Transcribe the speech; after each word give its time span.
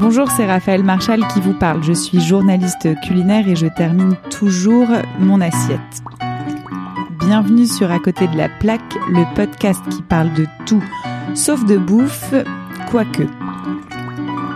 Bonjour, 0.00 0.30
c'est 0.30 0.46
Raphaël 0.46 0.84
Marchal 0.84 1.26
qui 1.34 1.40
vous 1.40 1.54
parle. 1.54 1.82
Je 1.82 1.92
suis 1.92 2.20
journaliste 2.20 2.88
culinaire 3.04 3.48
et 3.48 3.56
je 3.56 3.66
termine 3.66 4.14
toujours 4.30 4.86
mon 5.18 5.40
assiette. 5.40 5.80
Bienvenue 7.18 7.66
sur 7.66 7.90
À 7.90 7.98
côté 7.98 8.28
de 8.28 8.36
la 8.36 8.48
plaque, 8.48 8.94
le 9.08 9.24
podcast 9.34 9.80
qui 9.90 10.02
parle 10.02 10.32
de 10.34 10.46
tout, 10.66 10.84
sauf 11.34 11.64
de 11.64 11.76
bouffe, 11.76 12.32
quoique. 12.88 13.24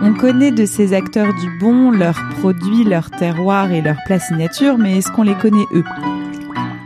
On 0.01 0.13
connaît 0.13 0.51
de 0.51 0.65
ces 0.65 0.93
acteurs 0.93 1.33
du 1.33 1.59
bon 1.59 1.91
leurs 1.91 2.21
produits, 2.39 2.85
leur 2.85 3.11
terroir 3.11 3.69
et 3.73 3.81
leur 3.81 3.97
plat 4.05 4.19
signature, 4.19 4.77
mais 4.77 4.99
est-ce 4.99 5.11
qu'on 5.11 5.23
les 5.23 5.35
connaît 5.35 5.67
eux? 5.73 5.83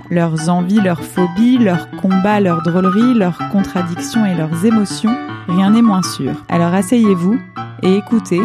Leurs 0.09 0.49
envies, 0.49 0.81
leurs 0.81 1.03
phobies, 1.03 1.59
leurs 1.59 1.91
combats, 1.91 2.39
leurs 2.39 2.63
drôleries, 2.63 3.13
leurs 3.13 3.37
contradictions 3.51 4.25
et 4.25 4.33
leurs 4.33 4.65
émotions, 4.65 5.15
rien 5.47 5.71
n'est 5.71 5.81
moins 5.81 6.03
sûr. 6.03 6.33
Alors 6.49 6.73
asseyez-vous 6.73 7.39
et 7.83 7.95
écoutez, 7.95 8.41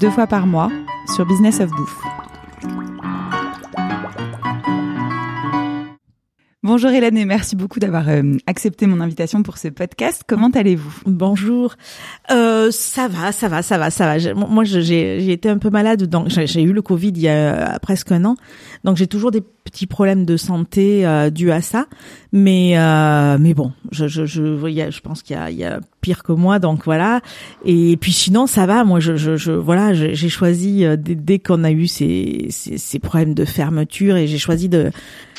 deux 0.00 0.10
fois 0.10 0.26
par 0.26 0.46
mois, 0.46 0.70
sur 1.14 1.26
Business 1.26 1.60
of 1.60 1.70
Bouffe. 1.70 2.15
Bonjour 6.66 6.90
Hélène 6.90 7.16
et 7.16 7.24
merci 7.24 7.54
beaucoup 7.54 7.78
d'avoir 7.78 8.08
euh, 8.08 8.38
accepté 8.48 8.88
mon 8.88 9.00
invitation 9.00 9.44
pour 9.44 9.56
ce 9.56 9.68
podcast. 9.68 10.24
Comment 10.26 10.50
allez-vous? 10.50 11.02
Bonjour. 11.06 11.76
Euh, 12.32 12.72
ça 12.72 13.06
va, 13.06 13.30
ça 13.30 13.46
va, 13.46 13.62
ça 13.62 13.78
va, 13.78 13.90
ça 13.90 14.18
va. 14.18 14.34
Moi, 14.34 14.64
j'ai 14.64 15.30
été 15.30 15.48
un 15.48 15.58
peu 15.58 15.70
malade, 15.70 16.08
donc 16.08 16.28
j'ai 16.28 16.62
eu 16.64 16.72
le 16.72 16.82
Covid 16.82 17.10
il 17.10 17.20
y 17.20 17.28
a 17.28 17.74
euh, 17.74 17.78
presque 17.80 18.10
un 18.10 18.24
an, 18.24 18.34
donc 18.82 18.96
j'ai 18.96 19.06
toujours 19.06 19.30
des 19.30 19.42
petits 19.42 19.86
problèmes 19.86 20.24
de 20.24 20.36
santé 20.36 21.06
euh, 21.06 21.30
dus 21.30 21.52
à 21.52 21.60
ça. 21.60 21.86
Mais 22.32 22.76
euh, 22.76 23.38
mais 23.38 23.54
bon, 23.54 23.70
je 23.92 24.08
je 24.08 24.26
je, 24.26 24.56
je 24.56 25.00
pense 25.02 25.22
qu'il 25.22 25.36
y 25.36 25.38
a, 25.38 25.52
y 25.52 25.62
a 25.62 25.78
pire 26.00 26.24
que 26.24 26.32
moi, 26.32 26.58
donc 26.58 26.84
voilà. 26.84 27.20
Et 27.64 27.96
puis 27.96 28.10
sinon, 28.10 28.48
ça 28.48 28.66
va. 28.66 28.82
Moi, 28.82 28.98
je 28.98 29.14
je, 29.14 29.36
je 29.36 29.52
voilà, 29.52 29.94
j'ai 29.94 30.28
choisi 30.28 30.84
dès, 30.98 31.14
dès 31.14 31.38
qu'on 31.38 31.62
a 31.62 31.70
eu 31.70 31.86
ces, 31.86 32.48
ces 32.50 32.76
ces 32.76 32.98
problèmes 32.98 33.34
de 33.34 33.44
fermeture 33.44 34.16
et 34.16 34.26
j'ai 34.26 34.38
choisi 34.38 34.68
de 34.68 34.90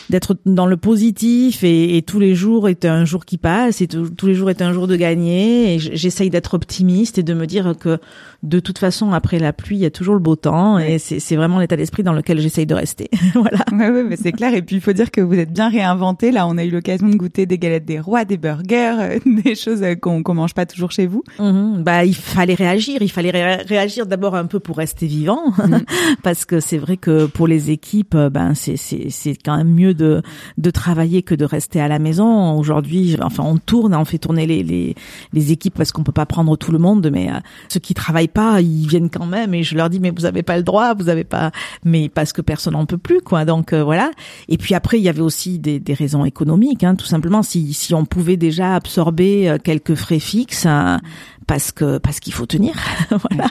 d'être 0.09 0.37
dans 0.45 0.65
le 0.65 0.77
positif 0.77 1.63
et, 1.63 1.97
et, 1.97 2.01
tous 2.01 2.19
les 2.19 2.35
jours 2.35 2.69
est 2.69 2.85
un 2.85 3.05
jour 3.05 3.25
qui 3.25 3.37
passe 3.37 3.81
et 3.81 3.87
tous 3.87 4.27
les 4.27 4.35
jours 4.35 4.49
est 4.49 4.61
un 4.61 4.71
jour 4.71 4.87
de 4.87 4.95
gagner. 4.95 5.75
Et 5.75 5.79
j'essaye 5.79 6.29
d'être 6.29 6.53
optimiste 6.53 7.17
et 7.17 7.23
de 7.23 7.33
me 7.33 7.45
dire 7.45 7.75
que 7.79 7.99
de 8.43 8.59
toute 8.59 8.77
façon 8.77 9.11
après 9.13 9.39
la 9.39 9.51
pluie 9.51 9.77
il 9.77 9.81
y 9.81 9.85
a 9.85 9.91
toujours 9.91 10.13
le 10.13 10.19
beau 10.19 10.35
temps. 10.35 10.79
Et 10.79 10.99
c'est 10.99 11.35
vraiment 11.35 11.59
l'état 11.59 11.75
d'esprit 11.75 12.03
dans 12.03 12.13
lequel 12.13 12.39
j'essaye 12.39 12.65
de 12.65 12.75
rester. 12.75 13.09
Voilà. 13.37 13.63
Ouais, 13.71 13.89
ouais, 13.89 14.03
mais 14.03 14.15
c'est 14.15 14.31
clair. 14.31 14.53
Et 14.55 14.61
puis 14.61 14.77
il 14.77 14.81
faut 14.81 14.93
dire 14.93 15.11
que 15.11 15.21
vous 15.21 15.35
êtes 15.35 15.51
bien 15.51 15.69
réinventé. 15.69 16.31
Là 16.31 16.47
on 16.47 16.57
a 16.57 16.63
eu 16.63 16.71
l'occasion 16.71 17.07
de 17.07 17.15
goûter 17.15 17.45
des 17.45 17.57
galettes 17.57 17.85
des 17.85 17.99
rois 17.99 18.25
des 18.25 18.37
burgers 18.37 18.95
euh, 18.99 19.19
des 19.43 19.55
choses 19.55 19.83
euh, 19.83 19.95
qu'on 19.95 20.23
qu'on 20.23 20.33
mange 20.33 20.53
pas 20.53 20.65
toujours 20.65 20.91
chez 20.91 21.07
vous. 21.07 21.23
Mmh, 21.39 21.83
bah 21.83 22.05
il 22.05 22.15
fallait 22.15 22.55
réagir. 22.55 23.01
Il 23.01 23.11
fallait 23.11 23.31
réagir 23.63 24.05
d'abord 24.05 24.35
un 24.35 24.45
peu 24.45 24.59
pour 24.59 24.77
rester 24.77 25.05
vivant. 25.05 25.51
Mmh. 25.57 25.77
parce 26.23 26.45
que 26.45 26.59
c'est 26.59 26.77
vrai 26.77 26.97
que 26.97 27.25
pour 27.25 27.47
les 27.47 27.69
équipes 27.71 28.15
ben 28.15 28.53
c'est 28.53 28.77
c'est 28.77 29.07
c'est 29.09 29.35
quand 29.35 29.57
même 29.57 29.73
mieux 29.73 29.93
de, 29.97 30.21
de 30.57 30.69
travailler 30.71 31.23
que 31.23 31.35
de 31.35 31.45
rester 31.45 31.81
à 31.81 31.87
la 31.87 31.99
maison. 31.99 32.57
Aujourd'hui, 32.57 33.17
enfin, 33.21 33.43
on 33.43 33.57
tourne, 33.57 33.95
on 33.95 34.05
fait 34.05 34.17
tourner 34.17 34.45
les, 34.45 34.63
les, 34.63 34.95
les 35.33 35.51
équipes 35.51 35.73
parce 35.75 35.91
qu'on 35.91 36.03
peut 36.03 36.11
pas 36.11 36.25
prendre 36.25 36.55
tout 36.55 36.71
le 36.71 36.79
monde, 36.79 37.09
mais 37.11 37.29
euh, 37.29 37.39
ceux 37.69 37.79
qui 37.79 37.93
travaillent 37.93 38.27
pas, 38.27 38.61
ils 38.61 38.87
viennent 38.87 39.09
quand 39.09 39.25
même 39.25 39.53
et 39.53 39.63
je 39.63 39.75
leur 39.75 39.89
dis 39.89 39.99
mais 39.99 40.11
vous 40.11 40.25
avez 40.25 40.43
pas 40.43 40.57
le 40.57 40.63
droit, 40.63 40.93
vous 40.93 41.09
avez 41.09 41.23
pas, 41.23 41.51
mais 41.83 42.09
parce 42.09 42.33
que 42.33 42.41
personne 42.41 42.73
n'en 42.73 42.85
peut 42.85 42.97
plus, 42.97 43.21
quoi. 43.21 43.45
Donc 43.45 43.73
euh, 43.73 43.83
voilà. 43.83 44.11
Et 44.47 44.57
puis 44.57 44.75
après, 44.75 44.97
il 44.97 45.03
y 45.03 45.09
avait 45.09 45.21
aussi 45.21 45.59
des, 45.59 45.79
des 45.79 45.93
raisons 45.93 46.25
économiques, 46.25 46.83
hein, 46.83 46.95
tout 46.95 47.05
simplement. 47.05 47.43
Si, 47.43 47.73
si 47.73 47.93
on 47.93 48.05
pouvait 48.05 48.37
déjà 48.37 48.75
absorber 48.75 49.49
euh, 49.49 49.57
quelques 49.61 49.95
frais 49.95 50.19
fixes, 50.19 50.65
hein, 50.65 50.99
parce 51.47 51.71
que 51.71 51.97
parce 51.97 52.19
qu'il 52.19 52.33
faut 52.33 52.45
tenir, 52.45 52.75
voilà. 53.09 53.49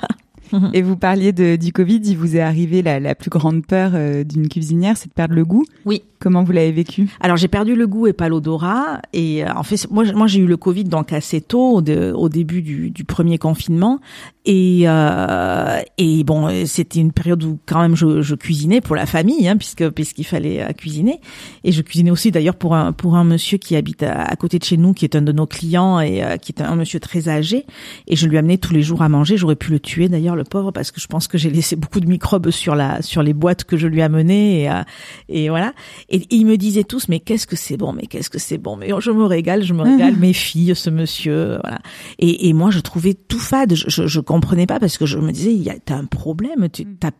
Mhm. 0.53 0.71
Et 0.75 0.83
vous 0.83 0.97
parliez 0.97 1.33
de, 1.33 1.57
du 1.57 1.73
Covid, 1.73 2.01
il 2.05 2.17
vous 2.17 2.37
est 2.37 2.41
arrivé 2.41 2.83
la, 2.83 3.01
la 3.01 3.15
plus 3.15 3.31
grande 3.31 3.65
peur 3.67 3.93
euh, 3.95 4.25
d'une 4.25 4.49
cuisinière, 4.49 4.97
c'est 4.97 5.09
de 5.09 5.15
perdre 5.15 5.35
le 5.35 5.45
goût. 5.45 5.65
Oui. 5.85 6.03
Comment 6.19 6.45
vous 6.45 6.53
l'avez 6.53 6.73
vécu? 6.73 7.09
Alors 7.21 7.37
j'ai 7.37 7.49
perdu 7.49 7.75
le 7.75 7.87
goût 7.87 8.07
et 8.07 8.13
pas 8.13 8.29
l'odorat. 8.29 9.03
Et 9.13 9.45
euh, 9.45 9.53
en 9.55 9.63
fait, 9.63 9.87
moi, 9.91 10.05
moi 10.15 10.27
j'ai 10.27 10.41
eu 10.41 10.47
le 10.47 10.57
Covid 10.57 10.85
donc 10.85 11.13
assez 11.13 11.41
tôt, 11.41 11.83
de, 11.83 12.13
au 12.13 12.29
début 12.29 12.63
du, 12.63 12.91
du, 12.91 13.05
premier 13.05 13.37
confinement. 13.39 14.01
Et, 14.47 14.85
euh, 14.87 15.79
et 15.99 16.25
bon, 16.25 16.49
c'était 16.67 17.01
une 17.01 17.13
période 17.13 17.43
où 17.45 17.59
quand 17.67 17.81
même 17.81 17.97
je, 17.97 18.23
je 18.23 18.35
cuisinais 18.35 18.81
pour 18.81 18.97
la 18.97 19.05
famille, 19.05 19.47
hein, 19.47 19.57
puisque 19.57 19.89
puisqu'il 19.91 20.25
fallait 20.25 20.63
euh, 20.63 20.73
cuisiner. 20.73 21.21
Et 21.65 21.73
je 21.73 21.83
cuisinais 21.83 22.11
aussi 22.11 22.31
d'ailleurs 22.31 22.55
pour 22.55 22.75
un 22.75 22.93
pour 22.93 23.17
un 23.17 23.25
monsieur 23.25 23.59
qui 23.59 23.77
habite 23.77 24.03
à, 24.03 24.35
côté 24.37 24.59
de 24.59 24.65
chez 24.65 24.77
nous, 24.77 24.95
qui 24.95 25.05
est 25.05 25.17
un 25.17 25.23
de 25.23 25.33
nos 25.33 25.47
clients 25.47 26.01
et 26.01 26.23
qui 26.41 26.53
est 26.53 26.63
un 26.63 26.77
monsieur 26.77 27.01
très 27.01 27.29
âgé. 27.29 27.67
Et 28.07 28.17
je 28.17 28.27
lui 28.27 28.39
amenais 28.39 28.57
tous 28.57 28.73
les 28.73 28.83
jours 28.83 29.03
à 29.03 29.09
manger. 29.09 29.37
J'aurais 29.37 29.57
pu 29.57 29.71
le 29.71 29.81
tuer 29.81 30.09
d'ailleurs 30.09 30.36
le 30.37 30.45
pauvre 30.45 30.71
parce 30.71 30.91
que 30.91 31.01
je 31.01 31.07
pense 31.07 31.27
que 31.29 31.39
j'ai 31.39 31.51
laissé 31.51 31.77
beaucoup 31.77 32.01
de 32.01 32.07
microbes 32.07 32.51
sur 32.51 32.75
la 32.75 33.03
sur 33.03 33.23
les 33.23 33.35
boîtes 33.35 33.65
que 33.65 33.77
je 33.77 33.87
lui 33.89 34.03
amenais 34.03 34.61
et, 34.61 34.71
euh, 34.71 34.83
et 35.29 35.49
voilà. 35.49 35.73
Et, 36.09 36.23
ils 36.31 36.47
me 36.47 36.57
disaient 36.57 36.85
tous 36.85 37.09
mais 37.09 37.21
qu'est-ce 37.21 37.47
que 37.47 37.57
c'est 37.57 37.77
bon, 37.77 37.93
mais 37.93 38.07
qu'est-ce 38.07 38.31
que 38.31 38.39
c'est 38.39 38.59
bon, 38.59 38.77
mais 38.77 38.91
je 39.01 39.11
me 39.11 39.25
régale, 39.25 39.65
je 39.65 39.75
me 39.75 39.83
régale, 39.83 40.17
mes 40.17 40.33
filles, 40.33 40.75
ce 40.77 40.91
monsieur, 40.91 41.59
voilà. 41.63 41.79
Et, 42.19 42.49
et 42.49 42.53
moi 42.53 42.71
je 42.71 42.81
trouvais 42.81 43.15
tout 43.15 43.39
fade, 43.39 43.75
je, 43.75 44.07
je, 44.07 44.21
comprenais 44.21 44.67
pas 44.67 44.79
parce 44.79 44.99
que 44.99 45.07
je 45.07 45.19
me 45.19 45.33
disais 45.33 45.53
il 45.53 45.63
y 45.63 45.71
a 45.71 45.77
t'as 45.85 45.97
un 45.97 46.05
problème, 46.05 46.69
tu 46.71 46.87
t'as 46.99 47.11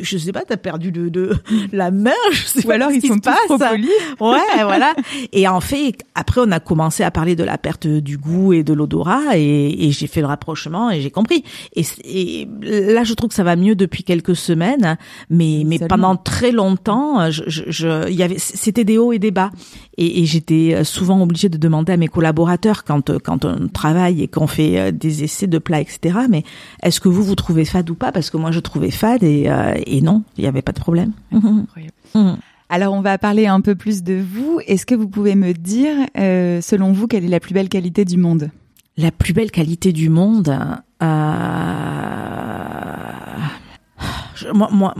je 0.00 0.18
sais 0.18 0.32
pas, 0.32 0.42
t'as 0.46 0.56
perdu 0.56 0.92
de, 0.92 1.08
de 1.08 1.32
la 1.72 1.90
main, 1.90 2.10
je 2.32 2.44
sais 2.44 2.66
Ou 2.66 2.70
alors 2.70 2.90
ils 2.90 3.04
sont 3.04 3.18
pas 3.18 3.36
trop 3.46 3.58
polis. 3.58 3.88
Ouais, 4.20 4.62
voilà. 4.62 4.94
Et 5.32 5.48
en 5.48 5.60
fait, 5.60 5.96
après 6.14 6.40
on 6.44 6.50
a 6.52 6.60
commencé 6.60 7.02
à 7.02 7.10
parler 7.10 7.34
de 7.34 7.44
la 7.44 7.58
perte 7.58 7.86
du 7.86 8.18
goût 8.18 8.52
et 8.52 8.62
de 8.62 8.72
l'odorat 8.72 9.36
et, 9.36 9.86
et 9.86 9.90
j'ai 9.90 10.06
fait 10.06 10.20
le 10.20 10.26
rapprochement 10.26 10.90
et 10.90 11.00
j'ai 11.00 11.10
compris. 11.10 11.44
Et, 11.74 11.84
et, 12.04 12.48
là, 12.62 13.04
je 13.04 13.14
trouve 13.14 13.30
que 13.30 13.34
ça 13.34 13.42
va 13.42 13.56
mieux 13.56 13.74
depuis 13.74 14.04
quelques 14.04 14.36
semaines, 14.36 14.96
mais 15.30 15.62
mais 15.66 15.78
pendant 15.78 16.16
très 16.16 16.52
longtemps, 16.52 17.30
je, 17.30 17.42
je, 17.46 18.08
il 18.08 18.14
y 18.14 18.22
avait, 18.22 18.38
c'était 18.38 18.84
des 18.84 18.98
hauts 18.98 19.12
et 19.12 19.18
des 19.18 19.30
bas. 19.30 19.50
Et, 19.98 20.22
et 20.22 20.24
j'étais 20.24 20.84
souvent 20.84 21.20
obligée 21.20 21.48
de 21.48 21.58
demander 21.58 21.92
à 21.92 21.96
mes 21.96 22.08
collaborateurs 22.08 22.84
quand 22.84 23.18
quand 23.18 23.44
on 23.44 23.68
travaille 23.68 24.22
et 24.22 24.28
qu'on 24.28 24.46
fait 24.46 24.78
euh, 24.78 24.90
des 24.90 25.24
essais 25.24 25.46
de 25.46 25.58
plats, 25.58 25.80
etc. 25.80 26.20
Mais 26.28 26.44
est-ce 26.82 27.00
que 27.00 27.08
vous 27.08 27.22
vous 27.22 27.34
trouvez 27.34 27.64
fade 27.64 27.90
ou 27.90 27.94
pas? 27.94 28.12
Parce 28.12 28.30
que 28.30 28.36
moi, 28.36 28.50
je 28.52 28.60
trouvais 28.60 28.90
fade 28.90 29.22
et 29.22 29.48
euh, 29.48 29.62
euh, 29.62 29.71
et 29.86 30.00
non, 30.00 30.22
il 30.36 30.42
n'y 30.42 30.48
avait 30.48 30.62
pas 30.62 30.72
de 30.72 30.80
problème. 30.80 31.12
Incroyable. 31.32 31.92
Mhm. 32.14 32.36
Alors, 32.72 32.94
on 32.94 33.02
va 33.02 33.18
parler 33.18 33.46
un 33.46 33.60
peu 33.60 33.74
plus 33.74 34.02
de 34.02 34.14
vous. 34.14 34.58
Est-ce 34.66 34.86
que 34.86 34.94
vous 34.94 35.06
pouvez 35.06 35.34
me 35.34 35.52
dire, 35.52 35.94
euh, 36.16 36.62
selon 36.62 36.92
vous, 36.92 37.06
quelle 37.06 37.22
est 37.22 37.28
la 37.28 37.38
plus 37.38 37.52
belle 37.52 37.68
qualité 37.68 38.06
du 38.06 38.16
monde? 38.16 38.50
La 38.96 39.10
plus 39.10 39.34
belle 39.34 39.50
qualité 39.50 39.92
du 39.92 40.08
monde, 40.08 40.58
euh... 41.02 41.06
moi, 44.54 44.70
moi, 44.72 44.94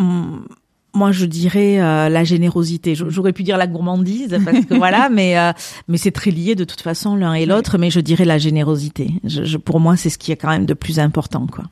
moi, 0.94 1.12
je 1.12 1.24
dirais 1.24 1.80
euh, 1.80 2.10
la 2.10 2.24
générosité. 2.24 2.94
J'aurais 2.94 3.32
pu 3.32 3.42
dire 3.42 3.56
la 3.56 3.66
gourmandise 3.66 4.38
parce 4.44 4.66
que 4.66 4.74
voilà, 4.74 5.08
mais 5.12 5.38
euh, 5.38 5.52
mais 5.88 5.96
c'est 5.96 6.10
très 6.10 6.30
lié 6.30 6.54
de 6.54 6.64
toute 6.64 6.82
façon 6.82 7.16
l'un 7.16 7.32
et 7.32 7.46
l'autre. 7.46 7.78
Mais 7.78 7.88
je 7.88 8.00
dirais 8.00 8.26
la 8.26 8.36
générosité. 8.36 9.14
Je, 9.24 9.44
je, 9.44 9.56
pour 9.56 9.80
moi, 9.80 9.96
c'est 9.96 10.10
ce 10.10 10.18
qui 10.18 10.30
est 10.30 10.36
quand 10.36 10.50
même 10.50 10.66
de 10.66 10.74
plus 10.74 10.98
important, 10.98 11.46
quoi. 11.46 11.64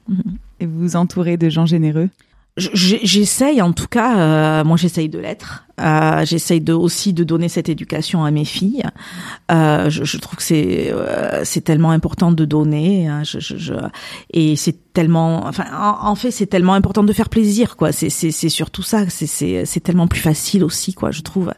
Et 0.61 0.67
vous 0.67 0.81
vous 0.81 0.97
entourez 0.97 1.37
de 1.37 1.51
gens 1.51 1.67
généreux? 1.67 2.09
J'essaye 2.57 3.63
en 3.63 3.73
tout 3.73 3.87
cas, 3.87 4.17
euh, 4.17 4.65
moi 4.65 4.77
j'essaye 4.77 5.09
de 5.09 5.19
l'être. 5.19 5.65
Euh, 5.81 6.25
J'essaye 6.25 6.61
de 6.61 6.73
aussi 6.73 7.13
de 7.13 7.25
donner 7.25 7.49
cette 7.49 7.69
éducation 7.69 8.25
à 8.25 8.31
mes 8.31 8.45
filles. 8.45 8.85
Euh, 9.51 9.91
je, 9.91 10.05
je, 10.05 10.19
trouve 10.19 10.37
que 10.37 10.43
c'est 10.43 10.91
euh, 10.93 11.45
tellement 11.65 11.91
important 11.91 12.33
de 12.33 12.45
donner. 12.45 13.09
Hein, 13.09 13.23
je, 13.25 13.39
je, 13.41 13.57
je 13.57 13.75
et 14.33 14.57
c'est 14.57 14.77
tellement, 14.93 15.47
enfin 15.47 15.65
en, 15.73 16.15
fait 16.15 16.31
c'est 16.31 16.47
tellement 16.47 16.75
important 16.75 17.03
de 17.03 17.13
faire 17.13 17.29
plaisir 17.29 17.77
quoi. 17.77 17.93
C'est 17.93 18.31
surtout 18.31 18.83
ça. 18.83 19.05
C'est 19.09 19.81
tellement 19.83 20.09
plus 20.09 20.21
facile 20.21 20.65
aussi 20.65 20.95
quoi. 20.95 21.11
Je 21.11 21.23
trouve. 21.23 21.53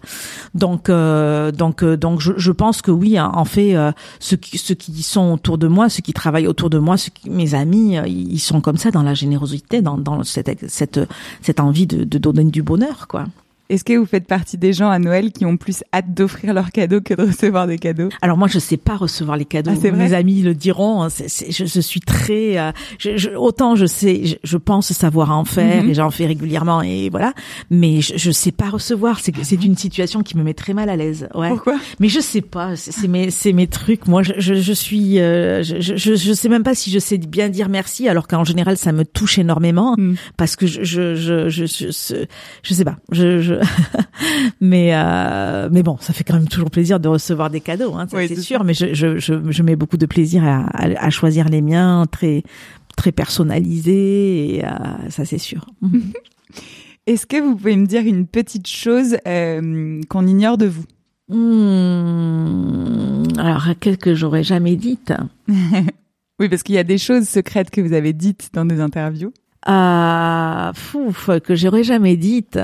Donc 0.54 0.88
euh, 0.88 1.50
donc 1.50 1.82
euh, 1.82 1.96
donc 1.96 2.20
je, 2.20 2.32
je 2.36 2.52
pense 2.52 2.82
que 2.82 2.90
oui 2.90 3.18
hein, 3.18 3.30
en 3.34 3.44
fait 3.44 3.74
ceux 4.20 4.36
qui 4.36 4.58
ceux 4.58 4.74
qui 4.74 5.02
sont 5.02 5.32
autour 5.32 5.58
de 5.58 5.66
moi, 5.66 5.88
ceux 5.88 6.02
qui 6.02 6.12
travaillent 6.12 6.46
autour 6.46 6.70
de 6.70 6.78
moi, 6.78 6.96
ceux 6.96 7.10
qui, 7.10 7.30
mes 7.30 7.54
amis, 7.54 7.96
ils 8.06 8.38
sont 8.40 8.60
comme 8.60 8.76
ça 8.76 8.90
dans 8.90 9.02
la 9.02 9.14
générosité, 9.14 9.82
dans 9.82 9.98
dans 9.98 10.22
cette 10.24 10.68
cette 10.68 11.00
cette 11.40 11.60
envie 11.60 11.86
de, 11.86 12.04
de 12.04 12.18
donner 12.18 12.44
du 12.44 12.62
bonheur 12.62 13.08
quoi. 13.08 13.24
Est-ce 13.68 13.84
que 13.84 13.94
vous 13.94 14.04
faites 14.04 14.26
partie 14.26 14.58
des 14.58 14.72
gens 14.72 14.90
à 14.90 14.98
Noël 14.98 15.32
qui 15.32 15.46
ont 15.46 15.56
plus 15.56 15.82
hâte 15.94 16.12
d'offrir 16.12 16.52
leurs 16.52 16.72
cadeaux 16.72 17.00
que 17.00 17.14
de 17.14 17.22
recevoir 17.22 17.66
des 17.66 17.78
cadeaux? 17.78 18.10
Alors 18.20 18.36
moi, 18.36 18.48
je 18.48 18.58
sais 18.58 18.76
pas 18.76 18.96
recevoir 18.96 19.36
les 19.36 19.44
cadeaux. 19.44 19.70
Ah, 19.72 19.90
Mes 19.92 20.12
amis 20.14 20.42
le 20.42 20.54
diront. 20.54 21.02
Hein, 21.02 21.08
je, 21.08 21.64
je, 21.64 21.80
suis 21.80 22.00
très. 22.00 22.58
Euh, 22.58 22.72
je, 22.98 23.30
autant 23.30 23.74
je 23.74 23.86
sais, 23.86 24.38
je, 24.42 24.56
pense 24.56 24.92
savoir 24.92 25.30
en 25.30 25.44
faire 25.44 25.82
mhm. 25.82 25.90
et 25.90 25.94
j'en 25.94 26.10
fais 26.10 26.26
régulièrement 26.26 26.82
et 26.82 27.08
voilà. 27.08 27.32
Mais 27.70 28.00
je, 28.00 28.16
je 28.16 28.30
sais 28.30 28.52
pas 28.52 28.68
recevoir. 28.68 29.20
C'est 29.20 29.32
c'est 29.42 29.64
une 29.64 29.76
situation 29.76 30.22
qui 30.22 30.36
me 30.36 30.42
met 30.42 30.54
très 30.54 30.74
mal 30.74 30.90
à 30.90 30.96
l'aise. 30.96 31.28
Ouais. 31.34 31.48
Pourquoi? 31.48 31.78
Mais 31.98 32.08
je 32.08 32.20
sais 32.20 32.42
pas. 32.42 32.76
C'est 32.76 33.08
mes 33.08 33.30
c'est 33.30 33.52
mes 33.52 33.68
trucs. 33.68 34.06
Moi, 34.06 34.22
je 34.22 34.32
je, 34.38 34.72
suis. 34.72 35.18
Euh, 35.18 35.62
je, 35.62 35.80
je 35.80 36.14
je 36.14 36.32
sais 36.32 36.48
même 36.48 36.62
pas 36.62 36.74
si 36.74 36.90
je 36.90 36.98
sais 36.98 37.18
bien 37.18 37.48
dire 37.48 37.68
merci. 37.68 38.08
Alors 38.08 38.28
qu'en 38.28 38.44
général, 38.44 38.76
ça 38.76 38.92
me 38.92 39.04
touche 39.04 39.38
énormément 39.38 39.94
mm. 39.96 40.14
parce 40.36 40.56
que 40.56 40.66
je 40.66 40.82
je 40.82 41.14
je 41.14 41.48
je 41.48 41.66
je, 41.66 42.16
je 42.62 42.74
sais 42.74 42.84
pas. 42.84 42.96
je, 43.10 43.38
mais 44.60 44.90
euh, 44.94 45.68
mais 45.70 45.82
bon, 45.82 45.96
ça 46.00 46.12
fait 46.12 46.24
quand 46.24 46.34
même 46.34 46.48
toujours 46.48 46.70
plaisir 46.70 47.00
de 47.00 47.08
recevoir 47.08 47.50
des 47.50 47.60
cadeaux, 47.60 47.94
hein, 47.94 48.06
c'est 48.10 48.40
sûr. 48.40 48.64
Mais 48.64 48.74
je, 48.74 48.94
je, 48.94 49.18
je, 49.18 49.34
je, 49.50 49.62
mets 49.62 49.76
beaucoup 49.76 49.96
de 49.96 50.06
plaisir 50.06 50.44
à, 50.44 50.64
à, 50.72 51.06
à 51.06 51.10
choisir 51.10 51.48
les 51.48 51.62
miens 51.62 52.06
très 52.10 52.42
très 52.96 53.12
personnalisé 53.12 54.56
et 54.56 54.64
ça 55.08 55.24
c'est 55.24 55.38
sûr. 55.38 55.66
Est-ce 57.06 57.26
que 57.26 57.40
vous 57.40 57.56
pouvez 57.56 57.76
me 57.76 57.86
dire 57.86 58.02
une 58.02 58.26
petite 58.26 58.68
chose 58.68 59.16
qu'on 59.24 60.26
ignore 60.26 60.56
de 60.56 60.66
vous? 60.66 60.84
Hmm, 61.28 63.22
alors, 63.38 63.68
qu'est-ce 63.80 63.96
que 63.96 64.14
j'aurais 64.14 64.42
jamais 64.42 64.76
dites 64.76 65.12
Oui, 66.38 66.48
parce 66.48 66.62
qu'il 66.62 66.74
y 66.74 66.78
a 66.78 66.84
des 66.84 66.98
choses 66.98 67.28
secrètes 67.28 67.70
que 67.70 67.80
vous 67.80 67.92
avez 67.92 68.12
dites 68.12 68.50
dans 68.52 68.64
des 68.64 68.80
interviews. 68.80 69.32
Ah, 69.64 70.72
fouf, 70.74 71.30
que 71.44 71.54
j'aurais 71.54 71.84
jamais 71.84 72.16
dites. 72.16 72.58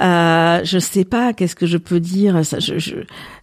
Euh, 0.00 0.60
je 0.62 0.78
sais 0.78 1.04
pas, 1.04 1.32
qu'est-ce 1.32 1.56
que 1.56 1.66
je 1.66 1.76
peux 1.76 1.98
dire 1.98 2.44
ça, 2.44 2.60
je, 2.60 2.78
je, 2.78 2.94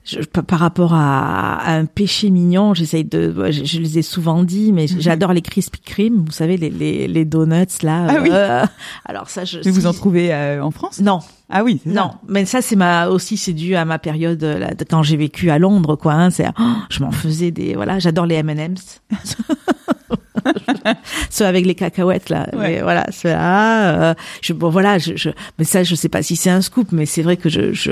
je, 0.05 0.19
par 0.21 0.59
rapport 0.59 0.93
à, 0.93 1.55
à, 1.55 1.73
un 1.73 1.85
péché 1.85 2.29
mignon, 2.29 2.73
j'essaye 2.73 3.03
de, 3.03 3.33
je, 3.51 3.65
je, 3.65 3.79
les 3.79 3.99
ai 3.99 4.01
souvent 4.01 4.43
dit, 4.43 4.71
mais 4.71 4.85
mhm. 4.89 5.01
j'adore 5.01 5.33
les 5.33 5.41
Krispy 5.41 5.81
Kreme, 5.81 6.23
vous 6.25 6.31
savez 6.31 6.55
les 6.55 6.69
les, 6.69 7.09
les 7.09 7.25
donuts 7.25 7.83
là. 7.83 8.07
Ah 8.07 8.19
oui. 8.21 8.29
Euh, 8.31 8.65
alors 9.05 9.29
ça, 9.29 9.43
je. 9.43 9.59
Mais 9.65 9.71
vous 9.71 9.85
en 9.85 9.93
trouvez 9.93 10.33
euh, 10.33 10.63
en 10.63 10.71
France? 10.71 11.01
Non. 11.01 11.19
Ah 11.49 11.63
oui. 11.63 11.81
Non, 11.85 12.11
mais 12.27 12.45
ça 12.45 12.61
c'est 12.61 12.77
ma 12.77 13.09
aussi 13.09 13.35
c'est 13.35 13.53
dû 13.53 13.75
à 13.75 13.83
ma 13.83 13.99
période 13.99 14.41
là, 14.41 14.71
quand 14.89 15.03
j'ai 15.03 15.17
vécu 15.17 15.49
à 15.49 15.59
Londres 15.59 15.97
quoi. 15.97 16.13
Hein, 16.13 16.29
c'est, 16.29 16.47
oh, 16.57 16.63
je 16.89 17.03
m'en 17.03 17.11
faisais 17.11 17.51
des 17.51 17.75
voilà, 17.75 17.99
j'adore 17.99 18.25
les 18.25 18.35
M&M's. 18.35 19.01
ceux 21.29 21.45
avec 21.45 21.65
les 21.65 21.75
cacahuètes 21.75 22.29
là. 22.29 22.47
Mais 22.57 22.81
voilà, 22.81 23.05
ceux-là. 23.11 24.11
Euh, 24.11 24.13
je, 24.41 24.53
bon 24.53 24.69
voilà, 24.69 24.97
je, 24.97 25.15
je, 25.15 25.29
mais 25.57 25.65
ça, 25.65 25.83
je 25.83 25.95
sais 25.95 26.09
pas 26.09 26.23
si 26.23 26.35
c'est 26.35 26.49
un 26.49 26.61
scoop, 26.61 26.91
mais 26.91 27.05
c'est 27.05 27.21
vrai 27.21 27.37
que 27.37 27.49
je, 27.49 27.73
je 27.73 27.91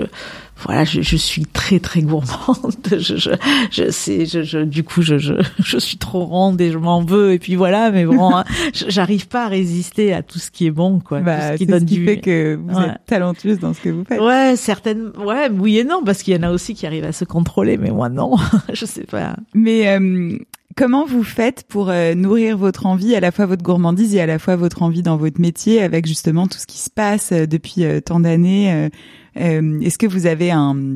voilà, 0.58 0.84
je, 0.84 1.02
je, 1.02 1.18
suis 1.18 1.46
très 1.46 1.80
très 1.80 2.02
gourmande. 2.02 2.74
Je, 2.92 3.18
je, 3.18 3.32
je 3.72 3.90
sais, 3.90 4.26
je, 4.26 4.44
je, 4.44 4.60
du 4.60 4.84
coup, 4.84 5.02
je, 5.02 5.18
je, 5.18 5.34
je 5.60 5.78
suis 5.78 5.98
trop 5.98 6.26
ronde 6.26 6.62
et 6.62 6.72
je 6.72 6.78
m'en 6.78 7.02
veux. 7.02 7.34
Et 7.34 7.40
puis 7.40 7.56
voilà, 7.56 7.92
mais 7.92 8.06
bon, 8.06 8.36
hein, 8.36 8.44
j'arrive 8.88 9.28
pas 9.28 9.46
à 9.46 9.48
résister 9.48 10.14
à 10.14 10.22
tout 10.22 10.40
ce 10.40 10.52
qui 10.52 10.68
est 10.68 10.72
bon, 10.72 11.00
quoi. 11.00 11.20
Bah, 11.22 11.54
ce 11.54 11.58
qui 11.58 11.66
donne 11.66 11.82
ce 11.82 11.86
qui 11.86 11.96
du... 11.96 12.06
fait 12.06 12.18
que 12.20 12.56
vous 12.56 12.80
êtes 12.80 13.06
talentueuse 13.08 13.60
dans 13.60 13.74
ce 13.74 13.82
que 13.82 13.90
vous 13.90 14.04
faites. 14.06 14.22
Ouais, 14.22 14.56
certaines, 14.56 15.12
ouais, 15.18 15.50
oui 15.50 15.80
et 15.80 15.84
non, 15.84 16.04
parce 16.06 16.24
qu'il 16.24 16.36
y 16.36 16.38
en 16.38 16.44
a 16.44 16.52
aussi 16.52 16.76
qui 16.76 16.86
arrivent 16.86 17.06
à 17.06 17.14
se 17.14 17.26
contrôler, 17.26 17.78
mais 17.78 17.92
moi 17.92 18.10
non, 18.10 18.36
je 18.74 18.86
sais 18.86 19.06
pas. 19.06 19.36
Mais 19.54 19.88
euh, 19.88 20.38
Comment 20.76 21.06
vous 21.06 21.24
faites 21.24 21.64
pour 21.68 21.90
euh, 21.90 22.16
nourrir 22.16 22.58
votre 22.58 22.86
envie, 22.86 23.16
à 23.16 23.20
la 23.20 23.32
fois 23.32 23.46
votre 23.46 23.62
gourmandise 23.62 24.16
et 24.16 24.22
à 24.22 24.26
la 24.26 24.40
fois 24.40 24.56
votre 24.56 24.82
envie 24.82 25.04
dans 25.04 25.18
votre 25.18 25.40
métier, 25.40 25.82
avec 25.82 26.08
justement 26.08 26.48
tout 26.48 26.58
ce 26.58 26.66
qui 26.66 26.80
se 26.80 26.90
passe 26.90 27.32
euh, 27.32 27.46
depuis 27.46 27.84
euh, 27.84 28.00
tant 28.00 28.20
d'années 28.20 28.90
Est-ce 29.36 29.98
que 29.98 30.08
vous 30.08 30.26
avez 30.26 30.52
un, 30.52 30.96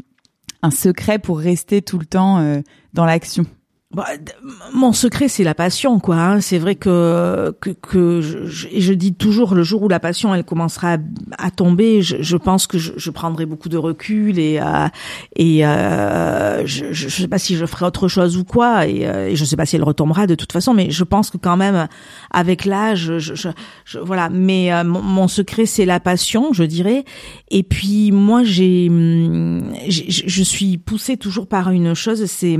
un 0.61 0.71
secret 0.71 1.19
pour 1.19 1.39
rester 1.39 1.81
tout 1.81 1.99
le 1.99 2.05
temps 2.05 2.61
dans 2.93 3.05
l'action? 3.05 3.45
Bah, 3.95 4.05
mon 4.73 4.91
secret, 4.91 5.29
c'est 5.29 5.45
la 5.45 5.55
passion, 5.55 5.99
quoi. 5.99 6.17
Hein. 6.17 6.41
C'est 6.41 6.57
vrai 6.57 6.75
que 6.75 7.55
que, 7.61 7.69
que 7.69 8.19
je, 8.19 8.45
je, 8.45 8.93
dis 8.93 9.13
toujours, 9.13 9.55
le 9.55 9.63
jour 9.63 9.81
où 9.81 9.87
la 9.87 10.01
passion 10.01 10.35
elle 10.35 10.43
commencera 10.43 10.97
à, 11.37 11.51
tomber, 11.51 12.01
je, 12.01 12.17
je, 12.19 12.35
pense 12.35 12.67
que 12.67 12.77
je, 12.77 12.91
je, 12.97 13.11
prendrai 13.11 13.45
beaucoup 13.45 13.69
de 13.69 13.77
recul 13.77 14.39
et 14.39 14.59
euh, 14.59 14.89
et 15.37 15.65
euh, 15.65 16.65
je, 16.65 16.91
je 16.91 17.07
sais 17.07 17.29
pas 17.29 17.39
si 17.39 17.55
je 17.55 17.65
ferai 17.65 17.85
autre 17.85 18.09
chose 18.09 18.35
ou 18.35 18.43
quoi, 18.43 18.87
et, 18.87 19.07
euh, 19.07 19.29
et, 19.29 19.37
je 19.37 19.45
sais 19.45 19.55
pas 19.55 19.65
si 19.65 19.77
elle 19.77 19.85
retombera 19.85 20.27
de 20.27 20.35
toute 20.35 20.51
façon, 20.51 20.73
mais 20.73 20.91
je 20.91 21.05
pense 21.05 21.29
que 21.29 21.37
quand 21.37 21.55
même 21.55 21.87
avec 22.29 22.65
l'âge, 22.65 23.19
je, 23.19 23.35
je, 23.85 23.99
voilà. 23.99 24.27
Mais 24.27 24.73
euh, 24.73 24.83
mon, 24.83 25.01
mon, 25.01 25.27
secret, 25.29 25.65
c'est 25.65 25.85
la 25.85 26.01
passion, 26.01 26.51
je 26.51 26.65
dirais. 26.65 27.05
Et 27.51 27.63
puis 27.63 28.11
moi, 28.11 28.43
j'ai, 28.43 28.91
je 29.87 30.43
suis 30.43 30.77
poussée 30.77 31.15
toujours 31.15 31.47
par 31.47 31.69
une 31.69 31.93
chose, 31.93 32.25
c'est 32.25 32.59